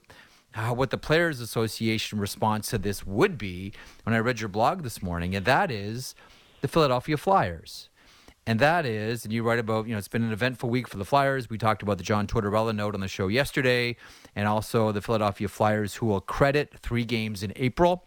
uh, 0.54 0.72
what 0.72 0.90
the 0.90 0.98
Players 0.98 1.40
Association 1.40 2.18
response 2.18 2.70
to 2.70 2.78
this 2.78 3.06
would 3.06 3.36
be 3.38 3.72
when 4.04 4.14
I 4.14 4.18
read 4.18 4.40
your 4.40 4.48
blog 4.48 4.82
this 4.82 5.02
morning, 5.02 5.34
and 5.36 5.44
that 5.46 5.70
is 5.70 6.14
the 6.60 6.68
Philadelphia 6.68 7.16
Flyers. 7.16 7.88
And 8.46 8.60
that 8.60 8.84
is, 8.84 9.24
and 9.24 9.32
you 9.32 9.42
write 9.42 9.58
about, 9.58 9.86
you 9.86 9.92
know, 9.92 9.98
it's 9.98 10.08
been 10.08 10.22
an 10.22 10.32
eventful 10.32 10.68
week 10.68 10.86
for 10.86 10.98
the 10.98 11.04
Flyers. 11.06 11.48
We 11.48 11.56
talked 11.56 11.82
about 11.82 11.96
the 11.96 12.04
John 12.04 12.26
Tortorella 12.26 12.74
note 12.76 12.94
on 12.94 13.00
the 13.00 13.08
show 13.08 13.28
yesterday, 13.28 13.96
and 14.36 14.46
also 14.46 14.92
the 14.92 15.00
Philadelphia 15.00 15.48
Flyers, 15.48 15.94
who 15.94 16.06
will 16.06 16.20
credit 16.20 16.74
three 16.80 17.04
games 17.06 17.42
in 17.42 17.52
April. 17.56 18.04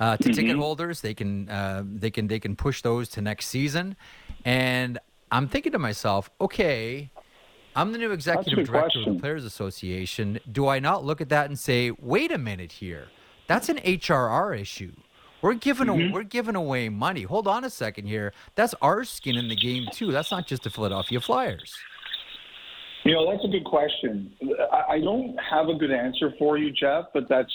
uh, 0.00 0.16
to 0.16 0.28
Mm-hmm. 0.28 0.32
ticket 0.32 0.56
holders. 0.56 1.00
They 1.02 1.14
can 1.14 1.48
uh, 1.48 1.84
they 1.86 2.10
can 2.10 2.26
they 2.26 2.40
can 2.40 2.56
push 2.56 2.80
those 2.82 3.08
to 3.10 3.20
next 3.20 3.46
season. 3.46 3.94
And 4.44 4.98
I'm 5.30 5.46
thinking 5.48 5.72
to 5.72 5.78
myself, 5.78 6.30
okay, 6.40 7.10
I'm 7.76 7.92
the 7.92 7.98
new 7.98 8.10
executive 8.10 8.66
director 8.66 8.98
of 9.00 9.04
the 9.14 9.20
Players 9.20 9.44
Association. 9.44 10.40
Do 10.50 10.66
I 10.66 10.78
not 10.80 11.04
look 11.04 11.20
at 11.20 11.28
that 11.28 11.46
and 11.46 11.58
say, 11.58 11.92
wait 12.00 12.32
a 12.32 12.38
minute 12.38 12.72
here, 12.72 13.08
that's 13.46 13.68
an 13.68 13.76
HRR 13.78 14.58
issue. 14.58 14.92
We're 15.42 15.54
giving 15.54 15.86
Mm-hmm. 15.86 16.10
a, 16.10 16.12
we're 16.12 16.22
giving 16.22 16.54
away 16.56 16.88
money. 16.88 17.22
Hold 17.22 17.48
on 17.48 17.64
a 17.64 17.70
second 17.70 18.06
here. 18.06 18.32
That's 18.54 18.74
our 18.82 19.04
skin 19.04 19.36
in 19.36 19.48
the 19.48 19.56
game 19.56 19.86
too. 19.92 20.12
That's 20.12 20.30
not 20.30 20.46
just 20.46 20.62
the 20.64 20.70
Philadelphia 20.70 21.20
Flyers. 21.20 21.74
You 23.04 23.14
know, 23.14 23.30
that's 23.32 23.44
a 23.44 23.48
good 23.48 23.64
question. 23.64 24.32
I, 24.72 24.94
I 24.94 25.00
don't 25.00 25.34
have 25.38 25.68
a 25.68 25.74
good 25.74 25.90
answer 25.90 26.34
for 26.38 26.58
you, 26.58 26.70
Jeff, 26.70 27.06
but 27.14 27.28
that's 27.28 27.52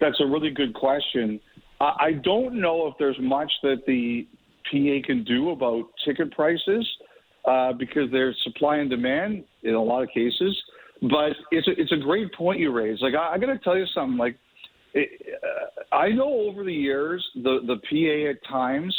that's 0.00 0.20
a 0.20 0.26
really 0.26 0.50
good 0.50 0.74
question. 0.74 1.40
I, 1.80 1.94
I 1.98 2.12
don't 2.22 2.60
know 2.60 2.86
if 2.88 2.94
there's 2.98 3.16
much 3.20 3.50
that 3.62 3.82
the 3.86 4.26
PA 4.70 5.06
can 5.06 5.24
do 5.24 5.50
about 5.50 5.84
ticket 6.04 6.30
prices 6.32 6.86
uh, 7.46 7.72
because 7.72 8.10
there's 8.12 8.36
supply 8.44 8.76
and 8.76 8.90
demand 8.90 9.44
in 9.62 9.74
a 9.74 9.82
lot 9.82 10.02
of 10.02 10.08
cases. 10.10 10.54
But 11.02 11.32
it's 11.50 11.66
a, 11.68 11.72
it's 11.80 11.92
a 11.92 11.96
great 11.96 12.32
point 12.34 12.60
you 12.60 12.70
raise. 12.72 13.00
Like 13.00 13.14
I, 13.14 13.34
I 13.34 13.38
got 13.38 13.46
to 13.46 13.58
tell 13.58 13.78
you 13.78 13.86
something. 13.94 14.18
Like 14.18 14.36
it, 14.92 15.08
uh, 15.42 15.82
I 15.94 16.08
know 16.08 16.48
over 16.48 16.64
the 16.64 16.72
years 16.72 17.24
the 17.36 17.60
the 17.66 17.76
PA 17.76 18.30
at 18.30 18.50
times 18.50 18.94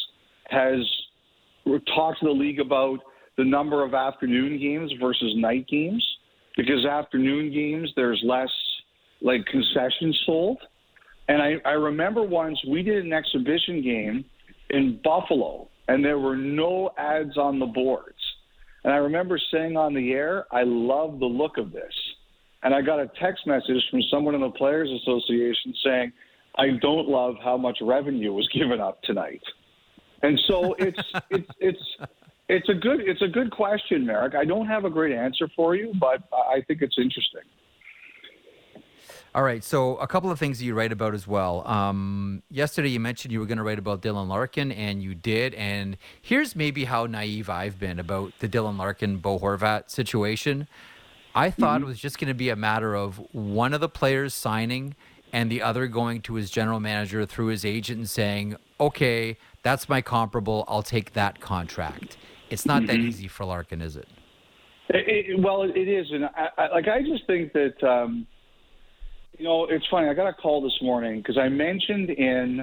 has 0.50 0.80
talked 1.96 2.20
to 2.22 2.28
the 2.28 2.32
league 2.32 2.60
about 2.60 3.00
the 3.38 3.44
number 3.44 3.84
of 3.84 3.94
afternoon 3.94 4.60
games 4.60 4.92
versus 5.00 5.34
night 5.36 5.68
games 5.68 6.06
because 6.56 6.86
afternoon 6.86 7.52
games 7.52 7.92
there's 7.96 8.22
less 8.26 8.50
like 9.22 9.46
concessions 9.46 10.18
sold. 10.26 10.58
And 11.28 11.42
I, 11.42 11.56
I 11.66 11.72
remember 11.72 12.24
once 12.24 12.58
we 12.70 12.84
did 12.84 13.04
an 13.04 13.12
exhibition 13.12 13.82
game 13.82 14.26
in 14.70 15.00
Buffalo 15.04 15.68
and 15.88 16.06
there 16.06 16.20
were 16.20 16.38
no 16.38 16.92
ads 16.98 17.38
on 17.38 17.60
the 17.60 17.66
boards. 17.66 18.16
And 18.84 18.94
I 18.94 18.98
remember 18.98 19.40
saying 19.52 19.76
on 19.76 19.94
the 19.94 20.12
air, 20.12 20.46
I 20.52 20.64
love 20.64 21.20
the 21.20 21.26
look 21.26 21.58
of 21.58 21.72
this. 21.72 21.94
And 22.64 22.74
I 22.74 22.82
got 22.82 23.00
a 23.00 23.10
text 23.20 23.48
message 23.48 23.84
from 23.90 24.02
someone 24.12 24.36
in 24.36 24.42
the 24.42 24.52
Players 24.52 24.90
Association 25.02 25.74
saying, 25.84 26.14
I 26.58 26.70
don't 26.82 27.08
love 27.08 27.36
how 27.44 27.58
much 27.58 27.80
revenue 27.82 28.34
was 28.34 28.48
given 28.50 28.80
up 28.80 29.02
tonight. 29.04 29.42
And 30.22 30.40
so 30.48 30.74
it's 30.74 31.02
it's 31.30 31.52
it's 31.60 31.98
it's 32.50 32.70
a 32.70 32.74
good 32.74 33.02
it's 33.02 33.22
a 33.22 33.28
good 33.28 33.52
question, 33.52 34.06
Marek. 34.06 34.36
I 34.36 34.46
don't 34.46 34.68
have 34.68 34.86
a 34.86 34.90
great 34.90 35.16
answer 35.16 35.50
for 35.56 35.76
you, 35.76 35.94
but 36.00 36.24
I 36.34 36.62
think 36.68 36.82
it's 36.82 36.98
interesting. 36.98 37.42
All 39.34 39.44
right, 39.44 39.62
so 39.66 39.98
a 39.98 40.08
couple 40.08 40.32
of 40.32 40.40
things 40.40 40.60
that 40.60 40.66
you 40.66 40.74
write 40.74 40.94
about 40.94 41.14
as 41.14 41.28
well. 41.28 41.68
Um, 41.68 42.42
yesterday, 42.50 42.88
you 42.88 43.02
mentioned 43.02 43.34
you 43.34 43.42
were 43.42 43.46
going 43.46 43.58
to 43.58 43.66
write 43.66 43.80
about 43.80 44.02
Dylan 44.02 44.30
Larkin, 44.30 44.72
and 44.72 45.04
you 45.04 45.14
did. 45.14 45.54
And 45.56 45.98
here's 46.22 46.56
maybe 46.56 46.86
how 46.86 47.06
naive 47.06 47.50
I've 47.50 47.78
been 47.78 48.00
about 48.00 48.32
the 48.40 48.48
Dylan 48.48 48.78
Larkin 48.78 49.18
Bo 49.18 49.38
Horvat 49.38 49.90
situation. 49.90 50.70
I 51.36 51.52
thought 51.52 51.82
it 51.82 51.86
was 51.86 52.00
just 52.00 52.18
going 52.18 52.30
to 52.30 52.34
be 52.34 52.48
a 52.48 52.56
matter 52.56 52.96
of 52.96 53.18
one 53.34 53.74
of 53.74 53.82
the 53.82 53.90
players 53.90 54.34
signing 54.34 54.96
and 55.36 55.52
the 55.52 55.62
other 55.62 55.86
going 55.88 56.22
to 56.22 56.36
his 56.36 56.50
general 56.50 56.80
manager 56.80 57.26
through 57.26 57.48
his 57.48 57.66
agent 57.66 57.98
and 58.00 58.10
saying, 58.10 58.56
"Okay, 58.80 59.38
that's 59.64 59.90
my 59.90 60.02
comparable. 60.02 60.64
I'll 60.66 60.82
take 60.82 61.12
that 61.12 61.42
contract." 61.42 62.16
It's 62.50 62.66
not 62.66 62.88
that 62.88 62.96
easy 62.96 63.28
for 63.28 63.44
Larkin, 63.44 63.82
is 63.82 63.98
it? 63.98 64.08
It, 64.90 65.28
it, 65.28 65.40
well, 65.44 65.64
it 65.64 65.78
is, 65.78 66.08
and 66.12 66.26
I, 66.26 66.48
I, 66.58 66.68
like 66.70 66.88
I 66.88 67.02
just 67.02 67.28
think 67.28 67.52
that 67.52 67.84
um, 67.86 68.26
you 69.38 69.44
know 69.44 69.66
it's 69.70 69.86
funny. 69.92 70.08
I 70.08 70.14
got 70.14 70.28
a 70.28 70.34
call 70.34 70.62
this 70.62 70.80
morning 70.82 71.18
because 71.18 71.38
I 71.38 71.50
mentioned 71.50 72.12
in 72.12 72.62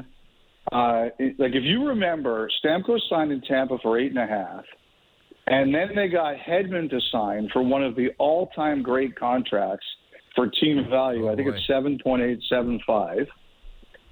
uh, 0.72 1.08
it- 1.18 1.38
like 1.38 1.52
if 1.54 1.64
you 1.64 1.87
remember, 1.87 2.48
Stamkos 2.64 3.00
signed 3.11 3.32
in 3.32 3.42
Tampa 3.42 3.76
for 3.82 4.00
eight 4.00 4.12
and 4.12 4.18
a 4.18 4.26
half, 4.26 4.64
and 5.46 5.74
then 5.74 5.90
they 5.94 6.08
got 6.08 6.37
Hedman 6.37 6.88
to 6.88 7.00
sign 7.11 7.50
for 7.52 7.61
one 7.61 7.85
of 7.85 7.96
the 7.96 8.12
all-time 8.18 8.82
great 8.82 9.14
contracts 9.14 9.85
for 10.35 10.49
team 10.49 10.87
value. 10.90 11.29
Oh, 11.29 11.33
I 11.33 11.37
think 11.37 11.49
boy. 11.49 11.55
it's 11.57 11.66
seven 11.66 11.99
point 12.03 12.23
eight 12.23 12.40
seven 12.49 12.81
five. 12.87 13.27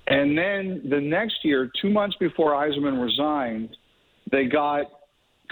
And 0.06 0.36
then 0.36 0.82
the 0.88 1.00
next 1.00 1.36
year, 1.44 1.70
two 1.80 1.90
months 1.90 2.16
before 2.18 2.52
Yzerman 2.52 3.00
resigned, 3.00 3.76
they 4.32 4.46
got 4.46 4.86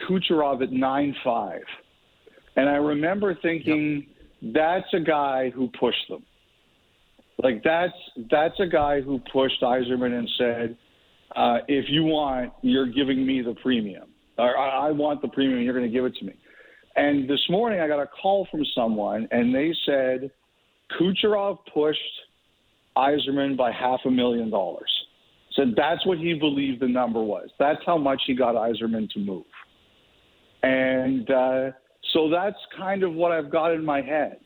Kucherov 0.09 0.63
at 0.63 0.73
nine 0.73 1.15
five. 1.25 1.63
And 2.57 2.69
I 2.69 2.77
remember 2.77 3.37
thinking, 3.41 4.07
that's 4.43 4.93
a 4.93 5.01
guy 5.01 5.51
who 5.51 5.69
pushed 5.79 6.09
them. 6.09 6.25
Like 7.43 7.63
that's 7.63 7.93
that's 8.31 8.59
a 8.59 8.67
guy 8.67 9.01
who 9.01 9.21
pushed 9.33 9.63
Yzerman 9.63 10.19
and 10.19 10.29
said, 10.37 10.77
uh, 11.37 11.59
if 11.69 11.85
you 11.89 12.03
want, 12.05 12.53
you're 12.63 12.87
giving 12.87 13.25
me 13.25 13.43
the 13.43 13.55
premium, 13.63 14.09
or 14.39 14.59
I, 14.59 14.89
I 14.89 14.91
want 14.91 15.23
the 15.23 15.29
premium, 15.29 15.63
you're 15.63 15.75
going 15.75 15.87
to 15.87 15.93
give 15.93 16.05
it 16.05 16.17
to 16.17 16.25
me. 16.25 16.35
And 16.97 17.31
this 17.31 17.45
morning, 17.49 17.81
I 17.81 17.87
got 17.87 18.01
a 18.01 18.09
call 18.09 18.49
from 18.51 18.65
someone, 18.75 19.29
and 19.31 19.55
they 19.55 19.73
said 19.87 20.33
Kucherov 20.93 21.59
pushed 21.73 21.99
Yzerman 22.97 23.57
by 23.57 23.73
half 23.73 24.01
a 24.05 24.11
million 24.11 24.51
dollars. 24.51 24.91
Said 25.55 25.75
that's 25.77 26.05
what 26.07 26.19
he 26.19 26.35
believed 26.35 26.81
the 26.81 26.89
number 26.89 27.23
was. 27.23 27.49
That's 27.59 27.81
how 27.85 27.99
much 27.99 28.23
he 28.27 28.35
got 28.35 28.55
Yzerman 28.55 29.11
to 29.11 29.19
move. 29.19 29.45
And 30.63 31.31
uh, 31.31 31.71
so 32.13 32.29
that's 32.31 32.57
kind 32.77 33.03
of 33.03 33.15
what 33.15 33.33
I've 33.33 33.51
got 33.51 33.73
in 33.73 33.85
my 33.85 34.01
head. 34.01 34.39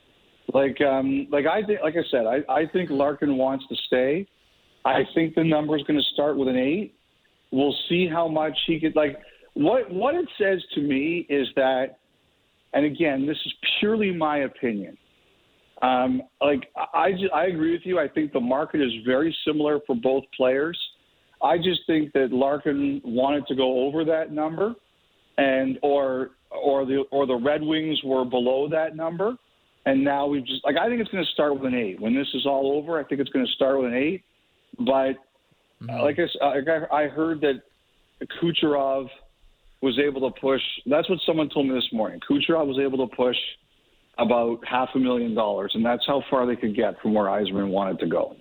Like, 0.52 0.80
um, 0.80 1.28
like 1.30 1.46
I 1.46 1.62
think, 1.62 1.80
like 1.82 1.94
I 1.94 2.04
said, 2.10 2.26
I, 2.26 2.52
I 2.52 2.66
think 2.72 2.90
Larkin 2.90 3.36
wants 3.36 3.64
to 3.68 3.76
stay. 3.86 4.26
I 4.84 5.02
think 5.14 5.34
the 5.34 5.44
number 5.44 5.76
is 5.76 5.82
going 5.84 5.98
to 5.98 6.06
start 6.12 6.36
with 6.36 6.48
an 6.48 6.56
eight. 6.56 6.94
We'll 7.52 7.76
see 7.88 8.08
how 8.08 8.28
much 8.28 8.56
he 8.66 8.80
could. 8.80 8.96
Like, 8.96 9.18
what 9.54 9.90
what 9.90 10.14
it 10.14 10.26
says 10.38 10.62
to 10.74 10.80
me 10.80 11.26
is 11.28 11.46
that, 11.56 11.98
and 12.72 12.84
again, 12.84 13.26
this 13.26 13.36
is 13.46 13.52
purely 13.78 14.12
my 14.12 14.38
opinion. 14.38 14.96
Um, 15.82 16.22
like, 16.40 16.68
I 16.76 17.10
I 17.34 17.46
agree 17.46 17.72
with 17.72 17.82
you. 17.84 17.98
I 17.98 18.08
think 18.08 18.32
the 18.32 18.40
market 18.40 18.80
is 18.80 18.92
very 19.04 19.36
similar 19.44 19.80
for 19.86 19.96
both 19.96 20.24
players. 20.36 20.78
I 21.42 21.56
just 21.58 21.80
think 21.88 22.12
that 22.12 22.32
Larkin 22.32 23.00
wanted 23.04 23.46
to 23.48 23.56
go 23.56 23.84
over 23.86 24.04
that 24.04 24.30
number, 24.32 24.74
and 25.38 25.78
or 25.82 26.30
or 26.50 26.84
the 26.86 27.04
or 27.10 27.26
the 27.26 27.34
Red 27.34 27.62
Wings 27.62 28.00
were 28.04 28.24
below 28.24 28.68
that 28.68 28.94
number, 28.94 29.36
and 29.86 30.04
now 30.04 30.26
we've 30.26 30.46
just 30.46 30.64
like 30.64 30.76
I 30.76 30.88
think 30.88 31.00
it's 31.00 31.10
going 31.10 31.24
to 31.24 31.30
start 31.32 31.54
with 31.54 31.64
an 31.64 31.74
eight. 31.74 32.00
When 32.00 32.14
this 32.14 32.28
is 32.34 32.46
all 32.46 32.76
over, 32.76 33.00
I 33.00 33.04
think 33.04 33.20
it's 33.20 33.30
going 33.30 33.44
to 33.44 33.52
start 33.52 33.78
with 33.78 33.86
an 33.86 33.94
eight. 33.94 34.22
But 34.78 35.16
uh, 35.90 36.02
like 36.02 36.18
I, 36.20 36.22
s- 36.22 36.36
like 36.40 36.68
I 36.68 37.04
I 37.04 37.08
heard 37.08 37.40
that 37.40 37.62
Kucherov 38.40 39.08
was 39.80 39.98
able 39.98 40.30
to 40.30 40.40
push. 40.40 40.62
That's 40.86 41.08
what 41.10 41.18
someone 41.26 41.48
told 41.48 41.66
me 41.66 41.74
this 41.74 41.88
morning. 41.92 42.20
Kucherov 42.20 42.68
was 42.68 42.78
able 42.78 43.04
to 43.06 43.16
push 43.16 43.36
about 44.18 44.60
half 44.66 44.90
a 44.94 44.98
million 44.98 45.34
dollars, 45.34 45.72
and 45.74 45.84
that's 45.84 46.06
how 46.06 46.22
far 46.30 46.46
they 46.46 46.56
could 46.56 46.76
get 46.76 47.00
from 47.00 47.14
where 47.14 47.26
Yzerman 47.26 47.68
wanted 47.70 47.98
to 48.00 48.06
go. 48.06 48.36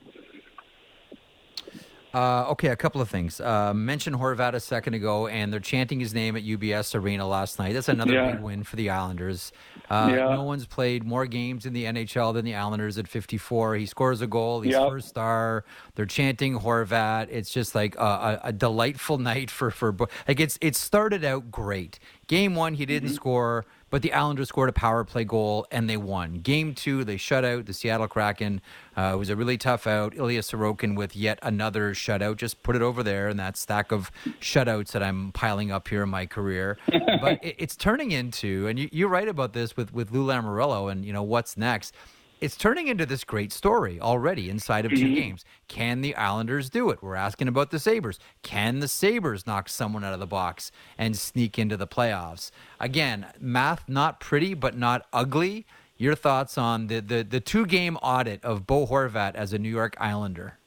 Uh, 2.13 2.43
okay, 2.49 2.67
a 2.67 2.75
couple 2.75 2.99
of 2.99 3.07
things. 3.09 3.39
Uh, 3.39 3.73
mentioned 3.73 4.17
Horvat 4.17 4.53
a 4.53 4.59
second 4.59 4.95
ago, 4.95 5.27
and 5.27 5.51
they're 5.53 5.61
chanting 5.61 5.97
his 6.01 6.13
name 6.13 6.35
at 6.35 6.43
UBS 6.43 6.93
Arena 6.93 7.25
last 7.25 7.57
night. 7.57 7.71
That's 7.71 7.87
another 7.87 8.13
Yeah. 8.13 8.31
big 8.33 8.41
win 8.41 8.63
for 8.65 8.75
the 8.75 8.89
Islanders. 8.89 9.53
Uh, 9.89 10.09
Yeah. 10.11 10.35
No 10.35 10.43
one's 10.43 10.65
played 10.65 11.05
more 11.05 11.25
games 11.25 11.65
in 11.65 11.71
the 11.71 11.85
NHL 11.85 12.33
than 12.33 12.43
the 12.43 12.53
Islanders 12.53 12.97
at 12.97 13.07
54. 13.07 13.75
He 13.75 13.85
scores 13.85 14.21
a 14.21 14.27
goal. 14.27 14.59
He's 14.59 14.73
Yep. 14.73 14.89
first 14.89 15.07
star. 15.07 15.63
They're 15.95 16.05
chanting 16.05 16.59
Horvat. 16.59 17.29
It's 17.31 17.49
just 17.49 17.75
like 17.75 17.95
a, 17.95 17.99
a, 17.99 18.39
a 18.49 18.51
delightful 18.51 19.17
night 19.31 19.49
for 19.49 19.71
for 19.71 19.95
like 20.27 20.41
it's 20.41 20.57
it 20.59 20.75
started 20.75 21.23
out 21.23 21.49
great. 21.49 21.97
Game 22.27 22.55
one, 22.55 22.73
he 22.73 22.85
didn't 22.85 23.09
score, 23.13 23.65
but 23.91 24.01
the 24.01 24.11
Islanders 24.13 24.49
scored 24.49 24.69
a 24.69 24.73
power 24.73 25.03
play 25.03 25.23
goal 25.23 25.67
and 25.69 25.87
they 25.87 25.97
won. 25.97 26.35
Game 26.35 26.73
two, 26.73 27.03
they 27.03 27.17
shut 27.17 27.45
out 27.45 27.65
the 27.65 27.73
Seattle 27.73 28.07
Kraken. 28.07 28.61
Uh, 28.97 29.11
it 29.13 29.17
was 29.17 29.29
a 29.29 29.35
really 29.35 29.57
tough 29.57 29.85
out. 29.85 30.15
Ilya 30.15 30.41
Sorokin 30.41 30.95
with 30.95 31.15
yet 31.15 31.37
another 31.43 31.93
shutout. 31.93 32.37
Just 32.37 32.63
put 32.63 32.75
it 32.75 32.81
over 32.81 33.03
there 33.03 33.29
in 33.29 33.37
that 33.37 33.57
stack 33.57 33.91
of 33.91 34.09
shutouts 34.39 34.93
that 34.93 35.03
I'm 35.03 35.31
piling 35.33 35.71
up 35.71 35.89
here 35.89 36.03
in 36.03 36.09
my 36.09 36.25
career. 36.25 36.77
but 36.87 37.39
it, 37.43 37.55
it's 37.59 37.75
turning 37.75 38.11
into, 38.11 38.65
and 38.67 38.79
you, 38.79 38.89
you 38.91 39.07
write 39.07 39.27
about 39.27 39.53
this 39.53 39.77
with 39.77 39.93
with 39.93 40.11
Lou 40.11 40.25
Lamoriello, 40.25 40.91
and 40.91 41.05
you 41.05 41.13
know 41.13 41.23
what's 41.23 41.57
next. 41.57 41.93
It's 42.41 42.57
turning 42.57 42.87
into 42.87 43.05
this 43.05 43.23
great 43.23 43.53
story 43.53 43.99
already 43.99 44.49
inside 44.49 44.83
of 44.85 44.91
2 44.91 44.97
mm-hmm. 44.97 45.13
games. 45.13 45.45
Can 45.67 46.01
the 46.01 46.15
Islanders 46.15 46.71
do 46.71 46.89
it? 46.89 46.97
We're 47.03 47.13
asking 47.13 47.47
about 47.47 47.69
the 47.69 47.77
Sabres. 47.77 48.17
Can 48.41 48.79
the 48.79 48.87
Sabres 48.87 49.45
knock 49.45 49.69
someone 49.69 50.03
out 50.03 50.15
of 50.15 50.19
the 50.19 50.25
box 50.25 50.71
and 50.97 51.15
sneak 51.15 51.59
into 51.59 51.77
the 51.77 51.85
playoffs? 51.85 52.49
Again, 52.79 53.27
math 53.39 53.87
not 53.87 54.19
pretty, 54.19 54.55
but 54.55 54.75
not 54.75 55.05
ugly. 55.13 55.67
Your 55.97 56.15
thoughts 56.15 56.57
on 56.57 56.87
the, 56.87 56.99
the, 56.99 57.21
the 57.23 57.39
two 57.39 57.67
game 57.67 57.95
audit 57.97 58.43
of 58.43 58.65
Bo 58.65 58.87
Horvat 58.87 59.35
as 59.35 59.53
a 59.53 59.59
New 59.59 59.69
York 59.69 59.95
Islander? 59.99 60.57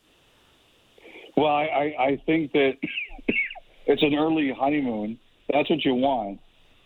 Well, 1.37 1.53
I, 1.53 1.65
I, 1.65 2.05
I 2.05 2.23
think 2.25 2.53
that 2.53 2.75
it's 3.87 4.03
an 4.05 4.15
early 4.15 4.53
honeymoon. 4.57 5.19
That's 5.53 5.69
what 5.69 5.85
you 5.85 5.95
want. 5.95 6.39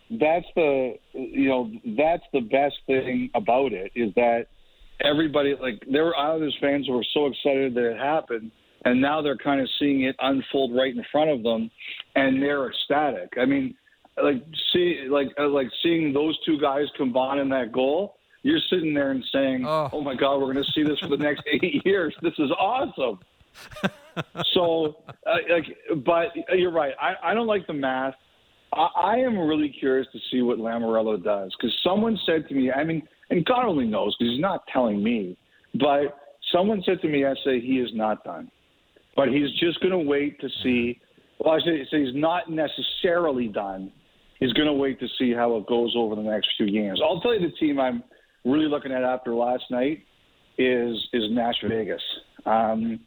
That's 0.09 0.47
the 0.55 0.95
you 1.13 1.47
know 1.47 1.71
that's 1.95 2.23
the 2.33 2.39
best 2.39 2.77
thing 2.87 3.29
about 3.35 3.73
it 3.73 3.91
is 3.93 4.11
that 4.15 4.47
everybody 5.01 5.55
like 5.59 5.83
there 5.91 6.05
were 6.05 6.15
Islanders 6.15 6.57
fans 6.59 6.87
who 6.87 6.93
were 6.93 7.05
so 7.13 7.27
excited 7.27 7.73
that 7.75 7.91
it 7.91 7.97
happened, 7.97 8.51
and 8.85 9.01
now 9.01 9.21
they're 9.21 9.37
kind 9.37 9.61
of 9.61 9.69
seeing 9.79 10.03
it 10.03 10.15
unfold 10.19 10.75
right 10.75 10.95
in 10.95 11.03
front 11.11 11.29
of 11.29 11.43
them, 11.43 11.69
and 12.15 12.41
they're 12.41 12.69
ecstatic. 12.69 13.33
I 13.39 13.45
mean, 13.45 13.75
like 14.21 14.43
see, 14.73 15.07
like 15.09 15.27
uh, 15.39 15.47
like 15.47 15.67
seeing 15.83 16.13
those 16.13 16.37
two 16.45 16.59
guys 16.59 16.85
combine 16.97 17.39
in 17.39 17.49
that 17.49 17.71
goal. 17.71 18.15
You're 18.41 18.61
sitting 18.69 18.93
there 18.93 19.11
and 19.11 19.23
saying, 19.33 19.65
Oh. 19.67 19.89
"Oh, 19.91 20.01
my 20.01 20.15
God, 20.15 20.37
we're 20.37 20.53
going 20.53 20.63
to 20.63 20.71
see 20.71 20.83
this 20.83 20.97
for 20.99 21.09
the 21.09 21.17
next 21.17 21.43
eight 21.51 21.85
years. 21.85 22.15
This 22.21 22.33
is 22.39 22.51
awesome." 22.51 23.19
so, 24.53 24.97
uh, 25.25 25.35
like, 25.49 25.65
but 26.05 26.27
you're 26.57 26.71
right. 26.71 26.93
I, 27.01 27.31
I 27.31 27.33
don't 27.33 27.47
like 27.47 27.67
the 27.67 27.73
math. 27.73 28.13
I, 28.73 28.87
I 28.95 29.15
am 29.17 29.37
really 29.37 29.69
curious 29.69 30.07
to 30.13 30.19
see 30.31 30.41
what 30.41 30.57
Lamoriello 30.57 31.21
does 31.21 31.53
because 31.59 31.75
someone 31.83 32.17
said 32.25 32.47
to 32.47 32.55
me, 32.55 32.71
I 32.71 32.83
mean, 32.83 33.07
and 33.29 33.45
God 33.45 33.65
only 33.65 33.85
knows 33.85 34.15
because 34.17 34.33
he's 34.33 34.41
not 34.41 34.63
telling 34.71 35.03
me, 35.03 35.37
but 35.75 36.17
someone 36.51 36.81
said 36.85 37.01
to 37.01 37.07
me, 37.07 37.25
I 37.25 37.33
say 37.45 37.59
he 37.59 37.79
is 37.79 37.89
not 37.93 38.23
done, 38.23 38.49
but 39.15 39.29
he's 39.29 39.51
just 39.59 39.79
going 39.81 39.91
to 39.91 39.99
wait 39.99 40.39
to 40.41 40.49
see. 40.63 40.99
Well, 41.39 41.53
I 41.53 41.59
say, 41.59 41.85
he's 41.89 42.15
not 42.15 42.51
necessarily 42.51 43.47
done. 43.47 43.91
He's 44.39 44.53
going 44.53 44.67
to 44.67 44.73
wait 44.73 44.99
to 44.99 45.07
see 45.17 45.33
how 45.33 45.55
it 45.57 45.67
goes 45.67 45.93
over 45.97 46.15
the 46.15 46.21
next 46.21 46.49
few 46.57 46.71
games. 46.71 47.01
I'll 47.03 47.21
tell 47.21 47.33
you 47.33 47.49
the 47.49 47.55
team 47.57 47.79
I'm 47.79 48.03
really 48.45 48.67
looking 48.67 48.91
at 48.91 49.03
after 49.03 49.33
last 49.33 49.63
night 49.69 50.03
is 50.57 50.97
is 51.13 51.23
Nash 51.31 51.55
Vegas. 51.67 52.01
Um, 52.45 52.99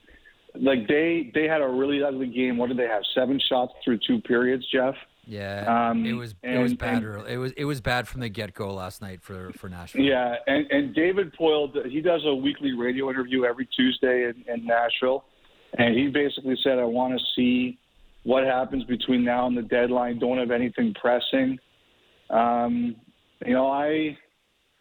like 0.54 0.86
they 0.88 1.30
they 1.34 1.44
had 1.44 1.62
a 1.62 1.68
really 1.68 2.02
ugly 2.02 2.26
game. 2.26 2.58
What 2.58 2.68
did 2.68 2.78
they 2.78 2.86
have? 2.86 3.02
Seven 3.14 3.40
shots 3.48 3.72
through 3.84 3.98
two 4.06 4.20
periods, 4.20 4.64
Jeff. 4.72 4.94
Yeah, 5.24 5.90
Um, 5.90 6.04
it 6.04 6.14
was 6.14 6.34
it 6.42 6.58
was 6.58 6.74
bad. 6.74 6.96
and- 6.96 7.04
early. 7.06 7.32
It 7.32 7.36
was 7.38 7.52
it 7.52 7.64
was 7.64 7.80
bad 7.80 8.08
from 8.08 8.20
the 8.22 8.28
get 8.28 8.54
go 8.54 8.74
last 8.74 9.00
night 9.00 9.22
for 9.22 9.52
for 9.52 9.68
Nashville. 9.68 10.02
Yeah, 10.02 10.34
and, 10.48 10.66
and 10.70 10.94
David 10.94 11.32
Poile, 11.38 11.70
he 11.88 12.00
does 12.00 12.22
a 12.26 12.34
weekly 12.34 12.72
radio 12.72 13.08
interview 13.08 13.44
every 13.44 13.66
Tuesday 13.66 14.24
in, 14.30 14.44
in 14.52 14.66
Nashville, 14.66 15.24
and 15.78 15.94
he 15.96 16.08
basically 16.08 16.56
said, 16.64 16.78
"I 16.80 16.84
want 16.84 17.16
to 17.18 17.24
see 17.36 17.78
what 18.24 18.42
happens 18.44 18.82
between 18.84 19.22
now 19.24 19.46
and 19.46 19.56
the 19.56 19.62
deadline. 19.62 20.18
Don't 20.18 20.38
have 20.38 20.50
anything 20.50 20.92
pressing." 21.00 21.58
Um, 22.30 22.96
you 23.46 23.52
know, 23.52 23.68
I, 23.68 24.16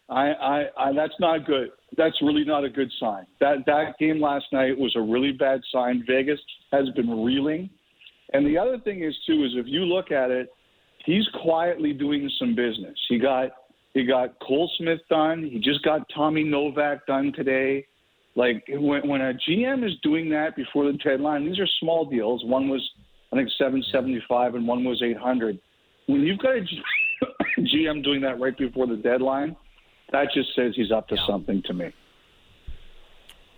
I, 0.09 0.31
I, 0.31 0.65
I, 0.77 0.93
that's 0.93 1.13
not 1.19 1.45
good. 1.45 1.69
That's 1.97 2.15
really 2.21 2.45
not 2.45 2.63
a 2.63 2.69
good 2.69 2.91
sign. 2.99 3.25
That 3.39 3.65
that 3.67 3.97
game 3.99 4.19
last 4.21 4.45
night 4.51 4.77
was 4.77 4.93
a 4.95 5.01
really 5.01 5.33
bad 5.33 5.61
sign. 5.71 6.03
Vegas 6.07 6.39
has 6.71 6.89
been 6.95 7.23
reeling, 7.23 7.69
and 8.33 8.45
the 8.45 8.57
other 8.57 8.79
thing 8.79 9.03
is 9.03 9.15
too 9.25 9.43
is 9.43 9.51
if 9.55 9.65
you 9.67 9.81
look 9.85 10.11
at 10.11 10.31
it, 10.31 10.49
he's 11.05 11.27
quietly 11.41 11.93
doing 11.93 12.29
some 12.39 12.55
business. 12.55 12.97
He 13.09 13.17
got 13.19 13.51
he 13.93 14.05
got 14.05 14.39
Cole 14.39 14.71
Smith 14.77 14.99
done. 15.09 15.49
He 15.51 15.59
just 15.59 15.83
got 15.83 16.07
Tommy 16.15 16.43
Novak 16.43 17.05
done 17.07 17.33
today. 17.35 17.85
Like 18.35 18.63
when 18.69 19.07
when 19.07 19.21
a 19.21 19.33
GM 19.33 19.85
is 19.85 19.93
doing 20.01 20.29
that 20.29 20.55
before 20.55 20.85
the 20.85 20.97
deadline, 20.97 21.45
these 21.45 21.59
are 21.59 21.67
small 21.79 22.05
deals. 22.05 22.43
One 22.45 22.69
was 22.69 22.81
I 23.33 23.35
think 23.35 23.49
seven 23.57 23.83
seventy 23.91 24.21
five, 24.27 24.55
and 24.55 24.67
one 24.67 24.83
was 24.83 25.01
eight 25.03 25.17
hundred. 25.17 25.59
When 26.07 26.21
you've 26.21 26.39
got 26.39 26.55
a 26.55 26.65
GM 27.59 28.03
doing 28.03 28.21
that 28.21 28.39
right 28.39 28.57
before 28.57 28.87
the 28.87 28.95
deadline, 28.95 29.55
that 30.11 30.27
just 30.33 30.55
says 30.55 30.73
he's 30.75 30.91
up 30.91 31.07
to 31.09 31.15
Yeah. 31.15 31.27
something 31.27 31.61
to 31.65 31.73
me. 31.73 31.91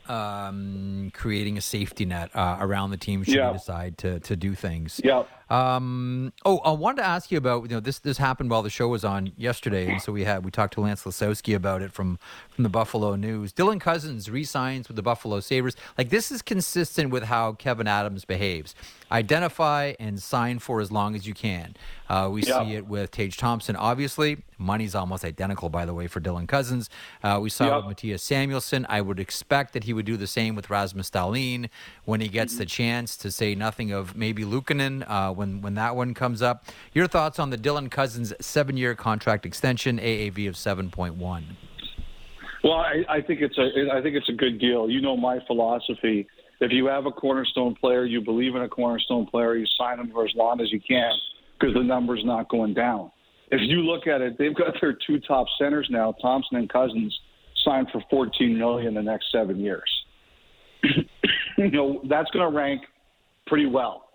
Um, 0.10 1.12
creating 1.14 1.58
a 1.58 1.62
safety 1.62 2.06
net 2.06 2.30
uh, 2.36 2.58
around 2.60 2.92
the 2.92 2.98
team 2.98 3.24
should 3.24 3.36
Yeah. 3.36 3.54
decide 3.54 3.98
to 4.00 4.20
to 4.22 4.36
do 4.36 4.56
things. 4.56 5.00
Yeah. 5.04 5.24
Um, 5.50 6.34
oh, 6.46 6.58
I 6.60 6.72
wanted 6.72 7.02
to 7.02 7.08
ask 7.08 7.32
you 7.32 7.38
about 7.38 7.64
you 7.64 7.70
know 7.70 7.80
this 7.80 8.00
this 8.00 8.18
happened 8.18 8.50
while 8.50 8.62
the 8.64 8.70
show 8.70 8.88
was 8.88 9.04
on 9.06 9.32
yesterday, 9.38 9.92
and 9.92 10.02
so 10.02 10.12
we 10.12 10.24
had 10.24 10.44
we 10.46 10.52
talked 10.52 10.74
to 10.76 10.82
Lance 10.82 11.04
Lysowski 11.04 11.56
about 11.56 11.82
it 11.82 11.92
from 11.92 12.18
from 12.50 12.64
the 12.64 12.70
Buffalo 12.70 13.16
News. 13.16 13.54
Dylan 13.54 13.80
Cozens 13.80 14.30
resigns 14.30 14.88
with 14.88 14.96
the 14.96 15.04
Buffalo 15.04 15.40
Sabres. 15.40 15.76
Like 15.98 16.10
this 16.10 16.32
is 16.32 16.42
consistent 16.42 17.10
with 17.12 17.24
how 17.24 17.54
Kevyn 17.54 17.88
Adams 17.88 18.26
behaves. 18.26 18.76
Identify 19.12 19.94
and 20.00 20.22
sign 20.22 20.60
for 20.60 20.82
as 20.82 20.92
long 20.92 21.16
as 21.16 21.28
you 21.28 21.34
can. 21.34 21.76
Uh, 22.10 22.30
we 22.32 22.42
Yeah. 22.44 22.64
see 22.64 22.74
it 22.76 22.88
with 22.88 23.12
Tage 23.12 23.38
Thompson. 23.38 23.76
Obviously, 23.76 24.38
money's 24.58 24.96
almost 24.96 25.24
identical, 25.24 25.70
by 25.70 25.86
the 25.86 25.94
way, 25.94 26.08
for 26.08 26.20
Dylan 26.20 26.48
Cozens. 26.48 26.90
Uh, 27.24 27.40
we 27.42 27.50
saw 27.50 27.66
it 27.66 27.68
Yeah. 27.68 27.78
with 27.88 27.98
Mattias 27.98 28.20
Samuelsson. 28.22 28.86
I 28.90 29.02
would 29.02 29.20
expect 29.20 29.74
that 29.74 29.84
he 29.86 29.94
would 29.94 30.06
do 30.06 30.18
the 30.18 30.28
same 30.28 30.56
with 30.56 30.70
Rasmus 30.70 31.10
Dahlin 31.10 31.70
when 32.06 32.22
he 32.22 32.28
gets 32.28 32.58
the 32.58 32.66
chance. 32.66 33.16
To 33.18 33.32
say 33.32 33.56
nothing 33.56 33.92
of 33.92 34.16
maybe 34.16 34.44
Luukkonen 34.44 35.04
uh, 35.10 35.33
when 35.34 35.62
when 35.62 35.76
that 35.76 35.96
one 35.96 36.14
comes 36.14 36.42
up. 36.42 36.66
Your 36.94 37.08
thoughts 37.08 37.40
on 37.40 37.50
the 37.50 37.58
Dylan 37.58 37.90
Cozens 37.90 38.34
seven-year 38.40 38.96
contract 38.96 39.46
extension, 39.46 40.00
AAV 40.00 40.48
of 40.48 40.58
seven 40.58 40.90
point 40.90 41.16
one? 41.16 41.58
Well, 42.64 42.74
I, 42.74 43.04
I 43.10 43.22
think 43.22 43.42
it's 43.42 43.58
a 43.58 43.92
I 43.94 44.02
think 44.02 44.16
it's 44.16 44.30
a 44.30 44.34
good 44.34 44.60
deal. 44.60 44.90
You 44.90 45.02
know 45.02 45.18
my 45.18 45.40
philosophy. 45.48 46.28
If 46.62 46.72
you 46.72 46.86
have 46.86 47.06
a 47.06 47.12
cornerstone 47.12 47.76
player, 47.76 48.06
you 48.06 48.22
believe 48.22 48.56
in 48.56 48.62
a 48.62 48.70
cornerstone 48.70 49.26
player, 49.26 49.56
you 49.56 49.66
sign 49.78 50.00
him 50.00 50.12
for 50.12 50.24
as 50.24 50.32
long 50.36 50.62
as 50.62 50.72
you 50.72 50.80
can 50.80 51.12
because 51.60 51.74
the 51.74 51.84
number's 51.84 52.24
not 52.24 52.48
going 52.50 52.74
down. 52.74 53.12
If 53.52 53.60
you 53.62 53.82
look 53.82 54.08
at 54.08 54.22
it, 54.22 54.38
they've 54.38 54.56
got 54.56 54.74
their 54.80 54.98
two 55.06 55.20
top 55.20 55.48
centers 55.60 55.88
now, 55.92 56.14
Thompson 56.22 56.58
and 56.58 56.70
Cozens, 56.70 57.18
signed 57.66 57.88
for 57.92 58.02
14 58.10 58.58
million 58.58 58.94
the 58.94 59.02
next 59.02 59.26
seven 59.32 59.60
years. 59.60 59.90
you 61.58 61.72
know 61.72 62.02
that's 62.10 62.30
going 62.32 62.50
to 62.50 62.56
rank 62.56 62.82
pretty 63.48 63.66
well 63.66 64.06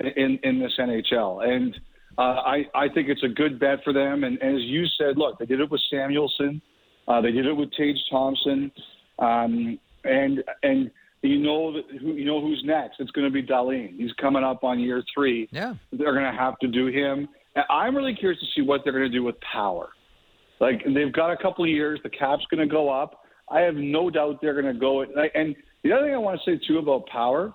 in 0.00 0.38
in 0.42 0.58
this 0.58 0.72
NHL, 0.78 1.46
and 1.46 1.74
uh, 2.18 2.40
I 2.44 2.64
I 2.74 2.88
think 2.88 3.08
it's 3.08 3.22
a 3.22 3.28
good 3.28 3.58
bet 3.58 3.82
for 3.84 3.92
them. 3.92 4.24
And, 4.24 4.38
and 4.40 4.56
as 4.56 4.62
you 4.62 4.86
said, 4.98 5.16
look, 5.16 5.38
they 5.38 5.46
did 5.46 5.60
it 5.60 5.70
with 5.70 5.80
Samuelsson, 5.92 6.60
uh, 7.08 7.20
they 7.20 7.30
did 7.32 7.46
it 7.46 7.52
with 7.52 7.70
Tage 7.72 7.98
Thompson, 8.10 8.70
um, 9.18 9.78
and 10.04 10.42
and 10.62 10.90
you 11.22 11.38
know 11.38 11.72
that 11.72 11.84
who 12.00 12.12
you 12.14 12.24
know 12.24 12.40
who's 12.40 12.62
next. 12.64 13.00
It's 13.00 13.10
going 13.10 13.26
to 13.26 13.32
be 13.32 13.42
Dahlin. 13.42 13.96
He's 13.96 14.12
coming 14.20 14.44
up 14.44 14.64
on 14.64 14.78
year 14.80 15.02
three. 15.14 15.48
Yeah. 15.50 15.74
They're 15.92 16.12
going 16.12 16.30
to 16.30 16.38
have 16.38 16.58
to 16.60 16.68
do 16.68 16.86
him. 16.86 17.28
And 17.54 17.64
I'm 17.70 17.96
really 17.96 18.14
curious 18.14 18.40
to 18.40 18.46
see 18.54 18.64
what 18.64 18.82
they're 18.84 18.92
going 18.92 19.10
to 19.10 19.16
do 19.16 19.24
with 19.24 19.36
Power. 19.40 19.88
Like 20.60 20.82
they've 20.84 21.12
got 21.12 21.30
a 21.30 21.36
couple 21.36 21.64
of 21.64 21.70
years. 21.70 22.00
The 22.02 22.10
cap's 22.10 22.44
going 22.50 22.66
to 22.66 22.72
go 22.72 22.88
up. 22.88 23.22
I 23.50 23.60
have 23.60 23.74
no 23.74 24.10
doubt 24.10 24.38
they're 24.40 24.60
going 24.60 24.72
to 24.72 24.78
go. 24.78 25.02
And 25.02 25.54
the 25.82 25.92
other 25.92 26.06
thing 26.06 26.14
I 26.14 26.18
want 26.18 26.40
to 26.44 26.50
say 26.50 26.60
too 26.66 26.78
about 26.78 27.06
Power, 27.06 27.52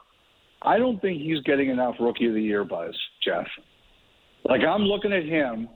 I 0.62 0.78
don't 0.78 1.02
think 1.02 1.22
he's 1.22 1.42
getting 1.42 1.70
enough 1.70 1.96
Rookie 2.00 2.28
of 2.28 2.34
the 2.34 2.42
Year 2.42 2.64
buzz, 2.64 2.96
Jeff. 3.24 3.48
Like 4.44 4.62
I'm 4.62 4.84
looking 4.84 5.14
at 5.14 5.24
him, 5.24 5.70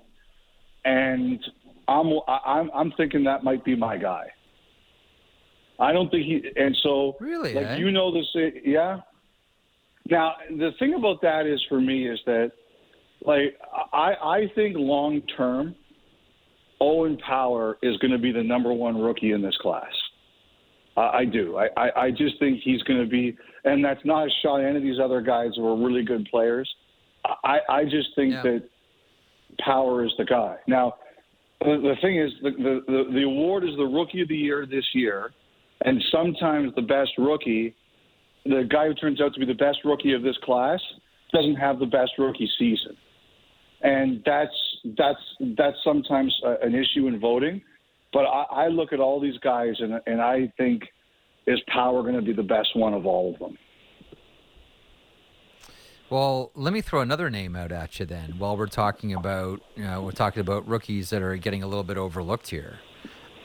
and 0.83 1.39
I'm 1.87 2.07
I'm 2.27 2.69
I'm 2.73 2.91
thinking 2.97 3.23
that 3.23 3.43
might 3.43 3.63
be 3.63 3.75
my 3.75 3.97
guy. 3.97 4.27
I 5.79 5.91
don't 5.91 6.09
think 6.09 6.25
he. 6.25 6.41
And 6.55 6.75
so, 6.83 7.15
Really, 7.19 7.53
like 7.53 7.65
eh? 7.65 7.75
you 7.77 7.91
know 7.91 8.13
this, 8.13 8.25
yeah. 8.63 9.01
Now 10.09 10.33
the 10.49 10.71
thing 10.79 10.93
about 10.93 11.21
that 11.21 11.45
is 11.47 11.63
for 11.67 11.81
me 11.81 12.07
is 12.07 12.19
that, 12.25 12.51
like 13.25 13.57
I 13.91 14.13
I 14.23 14.51
think 14.55 14.75
long 14.77 15.21
term, 15.35 15.75
Owen 16.79 17.17
Power 17.17 17.77
is 17.81 17.97
going 17.97 18.11
to 18.11 18.19
be 18.19 18.31
the 18.31 18.43
number 18.43 18.71
one 18.71 18.99
rookie 18.99 19.31
in 19.31 19.41
this 19.41 19.57
class. 19.57 19.91
I, 20.97 21.01
I 21.19 21.25
do. 21.25 21.57
I, 21.57 21.67
I 21.77 22.05
I 22.05 22.11
just 22.11 22.39
think 22.39 22.61
he's 22.63 22.81
going 22.83 22.99
to 22.99 23.09
be, 23.09 23.37
and 23.63 23.83
that's 23.83 24.03
not 24.05 24.27
a 24.27 24.29
shot 24.41 24.61
at 24.61 24.67
any 24.67 24.77
of 24.77 24.83
these 24.83 24.99
other 24.99 25.21
guys 25.21 25.51
who 25.55 25.67
are 25.67 25.77
really 25.77 26.03
good 26.03 26.27
players. 26.31 26.69
I 27.43 27.59
I 27.69 27.83
just 27.83 28.09
think 28.15 28.33
Yeah. 28.33 28.43
that 28.43 28.63
Power 29.59 30.03
is 30.03 30.11
the 30.17 30.25
guy. 30.25 30.57
Now, 30.67 30.95
the, 31.61 31.77
the 31.81 31.95
thing 32.01 32.19
is, 32.19 32.31
the, 32.43 32.51
the 32.51 32.81
the 32.87 33.13
the 33.13 33.23
award 33.23 33.63
is 33.63 33.75
the 33.77 33.85
rookie 33.85 34.21
of 34.21 34.27
the 34.27 34.35
year 34.35 34.65
this 34.65 34.85
year, 34.93 35.31
and 35.85 36.03
sometimes 36.11 36.75
the 36.75 36.81
best 36.81 37.11
rookie, 37.17 37.73
the 38.45 38.67
guy 38.69 38.87
who 38.87 38.93
turns 38.93 39.21
out 39.21 39.33
to 39.33 39.39
be 39.39 39.45
the 39.45 39.53
best 39.53 39.79
rookie 39.85 40.13
of 40.13 40.23
this 40.23 40.35
class, 40.43 40.81
doesn't 41.31 41.55
have 41.55 41.79
the 41.79 41.85
best 41.85 42.11
rookie 42.17 42.49
season, 42.59 42.97
and 43.81 44.21
that's 44.25 44.55
that's 44.97 45.21
that's 45.57 45.77
sometimes 45.83 46.33
an 46.61 46.75
issue 46.75 47.07
in 47.07 47.19
voting. 47.19 47.61
But 48.15 48.23
I, 48.27 48.43
I 48.63 48.67
look 48.69 48.93
at 48.93 49.01
all 49.01 49.19
these 49.19 49.37
guys, 49.39 49.73
and 49.79 49.99
and 50.07 50.21
I 50.21 50.49
think 50.57 50.83
is 51.47 51.59
Power 51.67 52.01
going 52.01 52.15
to 52.15 52.21
be 52.21 52.31
the 52.33 52.41
best 52.43 52.69
one 52.73 52.93
of 52.93 53.05
all 53.05 53.33
of 53.33 53.39
them? 53.39 53.57
Well, 56.09 56.51
let 56.55 56.71
me 56.71 56.79
throw 56.81 57.01
another 57.01 57.29
name 57.29 57.55
out 57.57 57.71
at 57.73 57.99
you 57.99 58.05
then. 58.05 58.35
While 58.37 58.55
we're 58.57 58.67
talking 58.67 59.13
about, 59.13 59.61
you 59.75 59.83
know, 59.83 60.01
we're 60.01 60.11
talking 60.11 60.39
about 60.39 60.65
rookies 60.67 61.09
that 61.09 61.21
are 61.21 61.35
getting 61.35 61.61
a 61.61 61.67
little 61.67 61.83
bit 61.83 61.97
overlooked 61.97 62.49
here. 62.49 62.79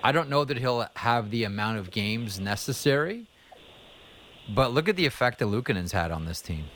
I 0.04 0.12
don't 0.12 0.28
know 0.30 0.44
that 0.44 0.56
he'll 0.58 0.86
have 0.96 1.30
the 1.30 1.42
amount 1.44 1.78
of 1.78 1.90
games 1.90 2.38
necessary, 2.38 3.26
but 4.54 4.72
look 4.72 4.88
at 4.88 4.96
the 4.96 5.04
effect 5.06 5.40
that 5.40 5.46
Luukkonen's 5.46 5.92
had 5.92 6.10
on 6.12 6.26
this 6.26 6.40
team. 6.40 6.66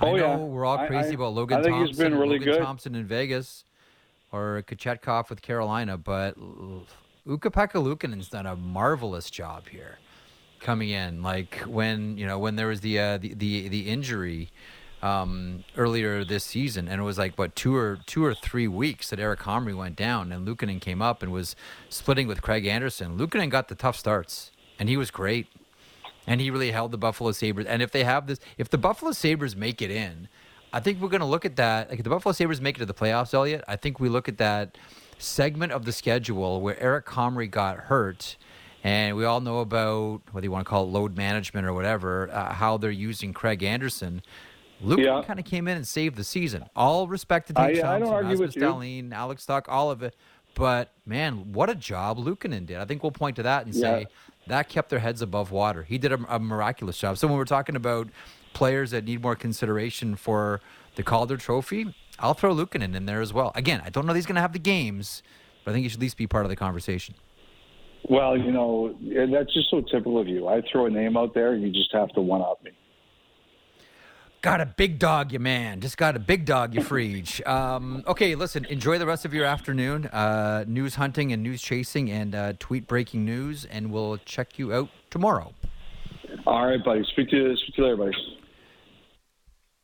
I 0.00 0.06
Oh, 0.06 0.16
know 0.16 0.16
yeah. 0.16 0.36
we're 0.36 0.64
all 0.64 0.86
crazy 0.86 1.10
I- 1.10 1.14
about 1.14 1.32
Logan 1.34 1.58
I 1.58 1.62
think 1.62 1.74
he's 1.76 1.86
Thompson, 1.88 2.04
been 2.12 2.18
really 2.20 2.38
Logan 2.38 2.52
good. 2.54 2.62
Thompson 2.62 2.94
in 2.94 3.06
Vegas, 3.06 3.64
or 4.34 4.62
Kochetkov 4.68 5.30
with 5.30 5.40
Carolina, 5.42 5.96
but 5.96 6.36
Ukko-Pekka 7.34 7.78
Luukkonen's 7.86 8.28
done 8.28 8.46
a 8.46 8.56
marvelous 8.56 9.30
job 9.30 9.68
here 9.68 9.98
coming 10.60 10.90
in. 10.90 11.22
Like 11.22 11.52
when 11.78 12.18
you 12.18 12.26
know 12.26 12.38
when 12.44 12.56
there 12.56 12.66
was 12.66 12.80
the 12.80 12.98
uh, 12.98 13.18
the, 13.18 13.34
the 13.34 13.68
the 13.68 13.82
injury 13.94 14.50
um, 15.02 15.64
earlier 15.76 16.24
this 16.24 16.44
season, 16.44 16.88
and 16.88 17.00
it 17.00 17.04
was 17.04 17.18
like 17.18 17.38
what 17.38 17.54
two 17.54 17.74
or 17.76 17.98
two 18.06 18.24
or 18.24 18.34
three 18.34 18.68
weeks 18.68 19.10
that 19.10 19.20
Eric 19.20 19.40
Comrie 19.40 19.76
went 19.76 19.96
down, 19.96 20.32
and 20.32 20.46
Luukkonen 20.46 20.80
came 20.80 21.00
up 21.10 21.22
and 21.22 21.30
was 21.32 21.54
splitting 21.88 22.26
with 22.28 22.42
Craig 22.42 22.66
Anderson. 22.66 23.16
Luukkonen 23.18 23.50
got 23.50 23.68
the 23.68 23.74
tough 23.76 23.96
starts, 23.96 24.50
and 24.78 24.88
he 24.88 24.96
was 24.96 25.10
great. 25.10 25.46
and 26.26 26.40
he 26.40 26.50
really 26.50 26.70
held 26.72 26.90
the 26.90 26.98
Buffalo 26.98 27.32
Sabres. 27.32 27.66
And 27.66 27.82
if 27.82 27.90
they 27.90 28.04
have 28.04 28.26
this, 28.26 28.40
if 28.56 28.68
the 28.68 28.78
Buffalo 28.78 29.12
Sabres 29.12 29.54
make 29.56 29.82
it 29.82 29.90
in, 29.90 30.28
I 30.74 30.80
think 30.80 31.00
we're 31.00 31.08
going 31.08 31.20
to 31.20 31.26
look 31.26 31.44
at 31.44 31.54
that. 31.56 31.88
Like 31.88 32.00
if 32.00 32.04
the 32.04 32.10
Buffalo 32.10 32.32
Sabres 32.32 32.60
make 32.60 32.76
it 32.76 32.80
to 32.80 32.86
the 32.86 32.94
playoffs, 32.94 33.32
Elliotte, 33.32 33.62
I 33.68 33.76
think 33.76 34.00
we 34.00 34.08
look 34.08 34.28
at 34.28 34.38
that 34.38 34.76
segment 35.18 35.70
of 35.72 35.84
the 35.84 35.92
schedule 35.92 36.60
where 36.60 36.78
Eric 36.82 37.06
Comrie 37.06 37.50
got 37.50 37.76
hurt. 37.78 38.36
And 38.82 39.16
we 39.16 39.24
all 39.24 39.40
know 39.40 39.60
about 39.60 40.22
whether 40.32 40.44
you 40.44 40.50
want 40.50 40.66
to 40.66 40.68
call 40.68 40.82
it 40.82 40.88
load 40.88 41.16
management 41.16 41.66
or 41.66 41.72
whatever, 41.72 42.28
uh, 42.32 42.52
how 42.52 42.76
they're 42.76 42.90
using 42.90 43.32
Craig 43.32 43.62
Anderson. 43.62 44.20
Luke 44.80 44.98
Yeah. 44.98 45.22
kind 45.24 45.38
of 45.38 45.44
came 45.46 45.68
in 45.68 45.76
and 45.76 45.86
saved 45.86 46.16
the 46.16 46.24
season. 46.24 46.64
All 46.74 47.06
respect 47.06 47.48
to 47.48 47.58
I- 47.60 47.74
Dave 47.74 47.84
I 47.84 47.98
don't 48.00 48.12
argue 48.12 48.36
with 48.38 48.56
you. 48.56 49.10
Alex 49.12 49.46
Stalock, 49.46 49.66
all 49.68 49.90
of 49.92 50.02
it. 50.02 50.16
But 50.54 50.90
man, 51.06 51.52
what 51.52 51.70
a 51.70 51.74
job 51.74 52.18
Luukkonen 52.18 52.66
did. 52.66 52.78
I 52.78 52.84
think 52.84 53.02
we'll 53.02 53.12
point 53.12 53.36
to 53.36 53.42
that 53.44 53.64
and 53.64 53.74
say 53.74 54.06
that 54.48 54.68
kept 54.68 54.90
their 54.90 54.98
heads 54.98 55.22
above 55.22 55.50
water. 55.52 55.84
He 55.84 55.98
did 55.98 56.12
a, 56.12 56.18
a 56.28 56.38
miraculous 56.38 56.98
job. 56.98 57.16
So 57.16 57.26
when 57.28 57.36
we're 57.38 57.44
talking 57.44 57.76
about 57.76 58.08
players 58.54 58.92
that 58.92 59.04
need 59.04 59.22
more 59.22 59.36
consideration 59.36 60.16
for 60.16 60.60
the 60.94 61.02
Calder 61.02 61.36
Trophy, 61.36 61.94
I'll 62.18 62.34
throw 62.34 62.54
Luukkonen 62.54 62.94
in 62.94 63.06
there 63.06 63.20
as 63.20 63.32
well. 63.32 63.52
Again, 63.54 63.82
I 63.84 63.90
don't 63.90 64.06
know 64.06 64.12
that 64.12 64.18
he's 64.18 64.26
going 64.26 64.36
to 64.36 64.40
have 64.40 64.52
the 64.52 64.58
games, 64.58 65.22
but 65.64 65.72
I 65.72 65.74
think 65.74 65.82
he 65.82 65.88
should 65.88 65.98
at 65.98 66.02
least 66.02 66.16
be 66.16 66.26
part 66.26 66.44
of 66.44 66.50
the 66.50 66.56
conversation. 66.56 67.14
Well, 68.08 68.36
you 68.36 68.52
know, 68.52 68.94
that's 69.32 69.52
just 69.54 69.70
so 69.70 69.80
typical 69.80 70.18
of 70.18 70.28
you. 70.28 70.46
I 70.46 70.62
throw 70.70 70.86
a 70.86 70.90
name 70.90 71.16
out 71.16 71.34
there, 71.34 71.52
and 71.52 71.62
you 71.62 71.70
just 71.70 71.92
have 71.92 72.10
to 72.10 72.20
one 72.20 72.42
up 72.42 72.62
me. 72.62 72.72
Got 74.42 74.60
a 74.60 74.66
big 74.66 74.98
dog, 74.98 75.32
you 75.32 75.38
man. 75.38 75.80
Just 75.80 75.96
got 75.96 76.16
a 76.16 76.18
big 76.18 76.44
dog, 76.44 76.74
you 76.74 76.82
freege. 76.82 77.40
Um, 77.54 78.04
okay, 78.06 78.34
listen. 78.34 78.66
Enjoy 78.66 78.98
the 78.98 79.06
rest 79.06 79.24
of 79.24 79.32
your 79.32 79.46
afternoon. 79.46 80.06
Uh, 80.06 80.64
news 80.68 80.96
hunting 80.96 81.32
and 81.32 81.42
news 81.42 81.62
chasing 81.62 82.10
and 82.10 82.34
uh, 82.34 82.52
tweet 82.58 82.86
breaking 82.86 83.24
news, 83.24 83.64
and 83.64 83.90
we'll 83.90 84.18
check 84.18 84.58
you 84.58 84.72
out 84.72 84.90
tomorrow. 85.08 85.54
All 86.46 86.66
right, 86.66 86.84
buddy. 86.84 87.04
Speak 87.12 87.30
to 87.30 87.36
you, 87.36 87.56
speak 87.56 87.76
to 87.76 87.82
you 87.82 87.88
later, 87.88 87.96
buddy. 87.96 88.38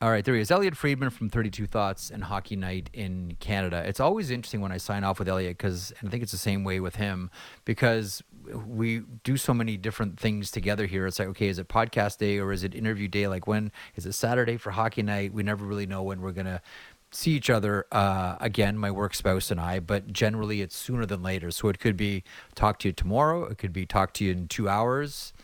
All 0.02 0.10
right, 0.10 0.24
there 0.24 0.34
he 0.34 0.40
is. 0.40 0.50
Elliotte 0.50 0.78
Friedman 0.78 1.10
from 1.10 1.28
32 1.28 1.66
Thoughts 1.66 2.08
and 2.08 2.24
Hockey 2.24 2.56
Night 2.56 2.88
in 2.94 3.36
Canada. 3.38 3.82
It's 3.86 4.00
always 4.00 4.30
interesting 4.30 4.62
when 4.62 4.72
I 4.72 4.78
sign 4.78 5.04
off 5.04 5.18
with 5.18 5.28
Elliotte 5.28 5.58
because, 5.58 5.92
and 6.00 6.08
I 6.08 6.10
think 6.10 6.22
it's 6.22 6.32
the 6.32 6.38
same 6.38 6.64
way 6.64 6.80
with 6.80 6.96
him, 6.96 7.30
because 7.66 8.22
we 8.66 9.02
do 9.24 9.36
so 9.36 9.52
many 9.52 9.76
different 9.76 10.18
things 10.18 10.50
together 10.50 10.86
here. 10.86 11.06
It's 11.06 11.18
like, 11.18 11.28
okay, 11.28 11.48
is 11.48 11.58
it 11.58 11.68
podcast 11.68 12.16
day 12.16 12.38
or 12.38 12.50
is 12.50 12.64
it 12.64 12.74
interview 12.74 13.08
day? 13.08 13.28
Like, 13.28 13.46
when 13.46 13.72
is 13.94 14.06
it 14.06 14.14
Saturday 14.14 14.56
for 14.56 14.70
Hockey 14.70 15.02
Night? 15.02 15.34
We 15.34 15.42
never 15.42 15.66
really 15.66 15.84
know 15.84 16.02
when 16.02 16.22
we're 16.22 16.32
going 16.32 16.46
to 16.46 16.62
see 17.10 17.32
each 17.32 17.50
other 17.50 17.86
uh, 17.92 18.36
again, 18.40 18.78
my 18.78 18.90
work 18.90 19.14
spouse 19.14 19.50
and 19.50 19.60
I, 19.60 19.80
but 19.80 20.14
generally 20.14 20.62
it's 20.62 20.76
sooner 20.76 21.04
than 21.04 21.22
later. 21.22 21.50
So 21.50 21.68
it 21.68 21.78
could 21.78 21.98
be 21.98 22.24
talk 22.54 22.78
to 22.78 22.88
you 22.88 22.94
tomorrow, 22.94 23.44
it 23.44 23.58
could 23.58 23.74
be 23.74 23.84
talk 23.84 24.14
to 24.14 24.24
you 24.24 24.32
in 24.32 24.48
two 24.48 24.66
hours. 24.66 25.34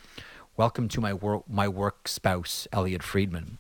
Welcome 0.57 0.89
to 0.89 1.03
my 1.03 1.13
work, 1.13 1.43
my 1.47 1.69
work 1.69 2.09
spouse, 2.09 2.67
Elliotte 2.73 3.03
Friedman. 3.03 3.59